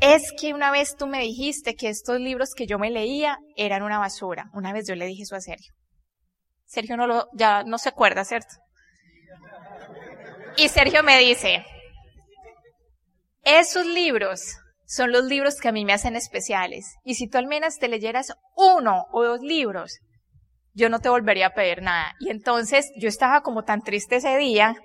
es 0.00 0.32
que 0.38 0.52
una 0.54 0.70
vez 0.70 0.96
tú 0.96 1.06
me 1.06 1.20
dijiste 1.20 1.74
que 1.74 1.88
estos 1.88 2.18
libros 2.18 2.54
que 2.54 2.66
yo 2.66 2.78
me 2.78 2.90
leía 2.90 3.38
eran 3.56 3.82
una 3.82 3.98
basura. 3.98 4.50
Una 4.52 4.72
vez 4.72 4.86
yo 4.88 4.94
le 4.94 5.06
dije 5.06 5.22
eso 5.22 5.36
a 5.36 5.40
Sergio. 5.40 5.72
Sergio 6.66 6.96
no 6.96 7.06
lo, 7.06 7.28
ya 7.32 7.62
no 7.64 7.78
se 7.78 7.88
acuerda, 7.88 8.24
¿cierto? 8.24 8.54
Y 10.56 10.68
Sergio 10.68 11.02
me 11.02 11.18
dice, 11.18 11.64
esos 13.42 13.86
libros 13.86 14.56
son 14.86 15.12
los 15.12 15.24
libros 15.24 15.56
que 15.56 15.68
a 15.68 15.72
mí 15.72 15.84
me 15.84 15.92
hacen 15.92 16.16
especiales. 16.16 16.96
Y 17.04 17.14
si 17.14 17.28
tú 17.28 17.38
al 17.38 17.46
menos 17.46 17.78
te 17.78 17.88
leyeras 17.88 18.34
uno 18.56 19.06
o 19.12 19.24
dos 19.24 19.40
libros 19.40 20.00
yo 20.76 20.90
no 20.90 21.00
te 21.00 21.08
volvería 21.08 21.48
a 21.48 21.54
pedir 21.54 21.82
nada. 21.82 22.14
Y 22.20 22.30
entonces 22.30 22.92
yo 22.96 23.08
estaba 23.08 23.40
como 23.40 23.64
tan 23.64 23.80
triste 23.80 24.16
ese 24.16 24.36
día 24.36 24.76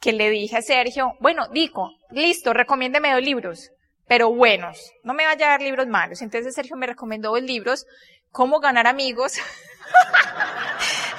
que 0.00 0.12
le 0.12 0.30
dije 0.30 0.56
a 0.56 0.62
Sergio, 0.62 1.14
bueno, 1.20 1.48
digo, 1.48 1.90
listo, 2.10 2.52
recomiéndeme 2.52 3.12
dos 3.12 3.22
libros, 3.22 3.70
pero 4.06 4.32
buenos, 4.32 4.92
no 5.02 5.12
me 5.12 5.26
vaya 5.26 5.46
a 5.46 5.50
dar 5.50 5.62
libros 5.62 5.88
malos. 5.88 6.22
Entonces 6.22 6.54
Sergio 6.54 6.76
me 6.76 6.86
recomendó 6.86 7.30
dos 7.30 7.42
libros, 7.42 7.84
Cómo 8.30 8.58
ganar 8.58 8.88
amigos 8.88 9.34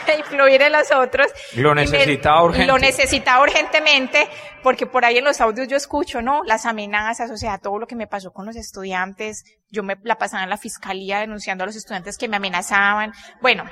e 0.14 0.20
influir 0.20 0.62
en 0.62 0.72
los 0.72 0.92
otros. 0.92 1.28
Lo 1.56 1.74
necesitaba 1.76 2.44
urgentemente. 2.44 2.72
Lo 2.72 2.80
necesitaba 2.80 3.44
urgentemente, 3.44 4.28
porque 4.64 4.86
por 4.86 5.06
ahí 5.06 5.18
en 5.18 5.24
los 5.24 5.42
audios 5.42 5.68
yo 5.68 5.78
escucho, 5.78 6.22
¿no? 6.22 6.44
Las 6.44 6.66
amenazas, 6.66 7.32
o 7.32 7.38
sea, 7.38 7.58
todo 7.58 7.80
lo 7.80 7.88
que 7.88 7.96
me 7.96 8.08
pasó 8.08 8.32
con 8.32 8.46
los 8.46 8.56
estudiantes. 8.56 9.44
Yo 9.70 9.84
me 9.84 9.96
la 10.04 10.18
pasaba 10.18 10.44
en 10.44 10.50
la 10.50 10.58
fiscalía 10.58 11.20
denunciando 11.20 11.64
a 11.64 11.68
los 11.68 11.76
estudiantes 11.76 12.18
que 12.18 12.28
me 12.28 12.38
amenazaban. 12.38 13.14
Bueno, 13.42 13.66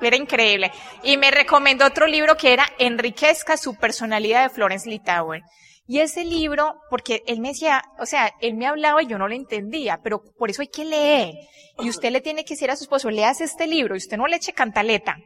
era 0.00 0.16
increíble. 0.16 0.70
Y 1.02 1.16
me 1.16 1.30
recomendó 1.30 1.86
otro 1.86 2.06
libro 2.06 2.36
que 2.36 2.52
era 2.52 2.66
Enriquezca 2.78 3.56
su 3.56 3.76
personalidad 3.76 4.42
de 4.42 4.50
Florence 4.50 4.88
Litauer. 4.88 5.42
Y 5.88 6.00
ese 6.00 6.24
libro, 6.24 6.80
porque 6.90 7.22
él 7.26 7.40
me 7.40 7.48
decía, 7.48 7.82
o 7.98 8.06
sea, 8.06 8.32
él 8.40 8.54
me 8.54 8.66
hablaba 8.66 9.02
y 9.02 9.06
yo 9.06 9.18
no 9.18 9.28
lo 9.28 9.34
entendía, 9.34 10.00
pero 10.02 10.20
por 10.36 10.50
eso 10.50 10.62
hay 10.62 10.68
que 10.68 10.84
leer. 10.84 11.34
Y 11.78 11.88
usted 11.88 12.10
le 12.10 12.20
tiene 12.20 12.44
que 12.44 12.54
decir 12.54 12.70
a 12.70 12.76
su 12.76 12.84
esposo, 12.84 13.10
leas 13.10 13.40
este 13.40 13.66
libro 13.68 13.94
y 13.94 13.98
usted 13.98 14.16
no 14.16 14.26
le 14.26 14.36
eche 14.36 14.52
cantaleta 14.52 15.16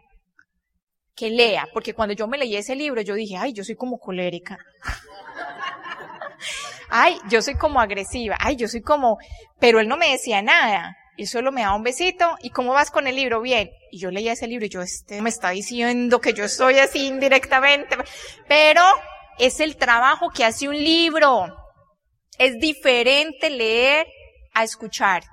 que 1.20 1.28
lea, 1.28 1.68
porque 1.74 1.92
cuando 1.92 2.14
yo 2.14 2.26
me 2.26 2.38
leí 2.38 2.56
ese 2.56 2.74
libro, 2.74 3.02
yo 3.02 3.14
dije, 3.14 3.36
ay, 3.36 3.52
yo 3.52 3.62
soy 3.62 3.76
como 3.76 3.98
colérica. 3.98 4.56
ay, 6.88 7.18
yo 7.28 7.42
soy 7.42 7.56
como 7.56 7.78
agresiva. 7.78 8.38
Ay, 8.40 8.56
yo 8.56 8.68
soy 8.68 8.80
como, 8.80 9.18
pero 9.58 9.80
él 9.80 9.88
no 9.88 9.98
me 9.98 10.12
decía 10.12 10.40
nada. 10.40 10.96
Y 11.18 11.26
solo 11.26 11.52
me 11.52 11.60
daba 11.60 11.76
un 11.76 11.82
besito. 11.82 12.36
¿Y 12.42 12.48
cómo 12.48 12.72
vas 12.72 12.90
con 12.90 13.06
el 13.06 13.16
libro? 13.16 13.42
Bien. 13.42 13.70
Y 13.90 13.98
yo 13.98 14.10
leía 14.10 14.32
ese 14.32 14.48
libro 14.48 14.64
y 14.64 14.70
yo, 14.70 14.80
este 14.80 15.20
me 15.20 15.28
está 15.28 15.50
diciendo 15.50 16.22
que 16.22 16.32
yo 16.32 16.48
soy 16.48 16.78
así 16.78 17.08
indirectamente. 17.08 17.98
Pero 18.48 18.82
es 19.38 19.60
el 19.60 19.76
trabajo 19.76 20.30
que 20.30 20.46
hace 20.46 20.68
un 20.68 20.78
libro. 20.78 21.54
Es 22.38 22.58
diferente 22.58 23.50
leer 23.50 24.06
a 24.54 24.64
escuchar. 24.64 25.24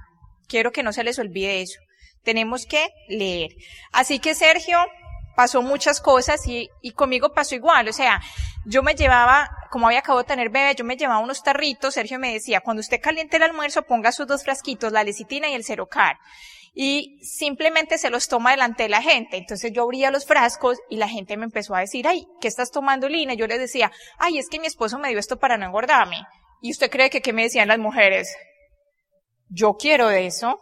Quiero 0.49 0.73
que 0.73 0.83
no 0.83 0.91
se 0.91 1.05
les 1.05 1.17
olvide 1.17 1.61
eso. 1.61 1.79
Tenemos 2.23 2.65
que 2.65 2.89
leer. 3.07 3.51
Así 3.93 4.19
que 4.19 4.35
Sergio, 4.35 4.77
pasó 5.37 5.61
muchas 5.61 6.01
cosas 6.01 6.47
y, 6.47 6.67
y 6.81 6.93
conmigo 6.93 7.31
pasó 7.31 7.53
igual. 7.53 7.87
O 7.87 7.93
sea, 7.93 8.19
yo 8.65 8.81
me 8.81 8.95
llevaba, 8.95 9.47
como 9.69 9.85
había 9.85 9.99
acabado 9.99 10.23
de 10.23 10.27
tener 10.27 10.49
bebé, 10.49 10.73
yo 10.73 10.83
me 10.83 10.97
llevaba 10.97 11.19
unos 11.19 11.43
tarritos. 11.43 11.93
Sergio 11.93 12.17
me 12.17 12.33
decía, 12.33 12.61
cuando 12.61 12.81
usted 12.81 12.99
caliente 12.99 13.37
el 13.37 13.43
almuerzo, 13.43 13.83
ponga 13.83 14.11
sus 14.11 14.25
dos 14.25 14.43
frasquitos, 14.43 14.91
la 14.91 15.03
lecitina 15.03 15.47
y 15.47 15.53
el 15.53 15.63
cerocar. 15.63 16.17
Y 16.73 17.19
simplemente 17.21 17.99
se 17.99 18.09
los 18.09 18.27
toma 18.27 18.49
delante 18.49 18.83
de 18.83 18.89
la 18.89 19.03
gente. 19.03 19.37
Entonces 19.37 19.71
yo 19.71 19.83
abría 19.83 20.09
los 20.09 20.25
frascos 20.25 20.79
y 20.89 20.97
la 20.97 21.07
gente 21.07 21.37
me 21.37 21.45
empezó 21.45 21.75
a 21.75 21.81
decir, 21.81 22.07
ay, 22.07 22.25
¿qué 22.41 22.47
estás 22.47 22.71
tomando, 22.71 23.07
Lina? 23.07 23.35
Yo 23.35 23.45
les 23.45 23.59
decía, 23.59 23.91
ay, 24.17 24.39
es 24.39 24.49
que 24.49 24.59
mi 24.59 24.65
esposo 24.65 24.97
me 24.97 25.09
dio 25.09 25.19
esto 25.19 25.37
para 25.37 25.59
no 25.59 25.67
engordarme. 25.67 26.23
¿Y 26.63 26.71
usted 26.71 26.89
cree 26.89 27.11
que 27.11 27.21
qué 27.21 27.31
me 27.31 27.43
decían 27.43 27.67
las 27.67 27.77
mujeres? 27.77 28.35
Yo 29.49 29.75
quiero 29.75 30.09
eso. 30.09 30.59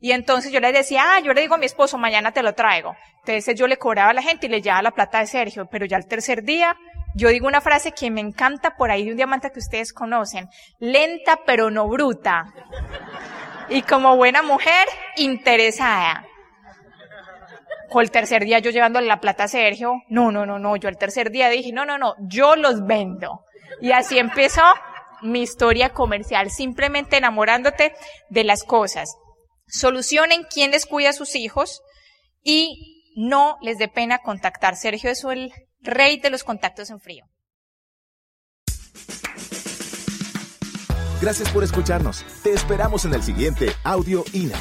Y 0.00 0.12
entonces 0.12 0.50
yo 0.50 0.60
le 0.60 0.72
decía, 0.72 1.02
ah, 1.04 1.20
yo 1.20 1.32
le 1.32 1.42
digo 1.42 1.54
a 1.54 1.58
mi 1.58 1.66
esposo, 1.66 1.98
mañana 1.98 2.32
te 2.32 2.42
lo 2.42 2.54
traigo. 2.54 2.96
Entonces 3.18 3.54
yo 3.54 3.66
le 3.66 3.76
cobraba 3.76 4.10
a 4.10 4.14
la 4.14 4.22
gente 4.22 4.46
y 4.46 4.48
le 4.48 4.62
llevaba 4.62 4.82
la 4.82 4.90
plata 4.92 5.20
de 5.20 5.26
Sergio, 5.26 5.66
pero 5.70 5.84
ya 5.84 5.98
el 5.98 6.06
tercer 6.06 6.42
día 6.42 6.76
yo 7.14 7.28
digo 7.28 7.48
una 7.48 7.60
frase 7.60 7.92
que 7.92 8.10
me 8.10 8.20
encanta 8.20 8.76
por 8.76 8.90
ahí 8.90 9.04
de 9.04 9.10
un 9.10 9.16
diamante 9.16 9.50
que 9.50 9.58
ustedes 9.58 9.92
conocen. 9.92 10.48
Lenta 10.78 11.40
pero 11.44 11.70
no 11.70 11.88
bruta. 11.88 12.44
Y 13.68 13.82
como 13.82 14.16
buena 14.16 14.42
mujer, 14.42 14.86
interesada. 15.16 16.24
Con 17.88 18.02
el 18.02 18.10
tercer 18.10 18.44
día 18.44 18.60
yo 18.60 18.70
llevándole 18.70 19.06
la 19.06 19.20
plata 19.20 19.44
a 19.44 19.48
Sergio. 19.48 20.02
No, 20.08 20.30
no, 20.30 20.46
no, 20.46 20.58
no. 20.58 20.76
Yo 20.76 20.88
el 20.88 20.96
tercer 20.96 21.30
día 21.30 21.48
dije, 21.48 21.72
no, 21.72 21.84
no, 21.84 21.98
no, 21.98 22.14
yo 22.20 22.54
los 22.54 22.86
vendo. 22.86 23.44
Y 23.80 23.92
así 23.92 24.18
empezó 24.18 24.62
mi 25.22 25.42
historia 25.42 25.90
comercial, 25.90 26.50
simplemente 26.50 27.16
enamorándote 27.16 27.92
de 28.28 28.44
las 28.44 28.64
cosas. 28.64 29.16
Solucionen 29.70 30.44
quién 30.52 30.70
les 30.70 30.86
cuida 30.86 31.10
a 31.10 31.14
sus 31.14 31.34
hijos 31.34 31.82
y 32.42 33.12
no 33.16 33.58
les 33.62 33.78
dé 33.78 33.88
pena 33.88 34.18
contactar. 34.18 34.76
Sergio 34.76 35.10
es 35.10 35.24
el 35.24 35.52
rey 35.80 36.18
de 36.18 36.30
los 36.30 36.44
contactos 36.44 36.90
en 36.90 37.00
frío. 37.00 37.26
Gracias 41.20 41.50
por 41.50 41.62
escucharnos. 41.62 42.24
Te 42.42 42.52
esperamos 42.52 43.04
en 43.04 43.12
el 43.12 43.22
siguiente 43.22 43.72
Audio 43.84 44.24
INA. 44.32 44.58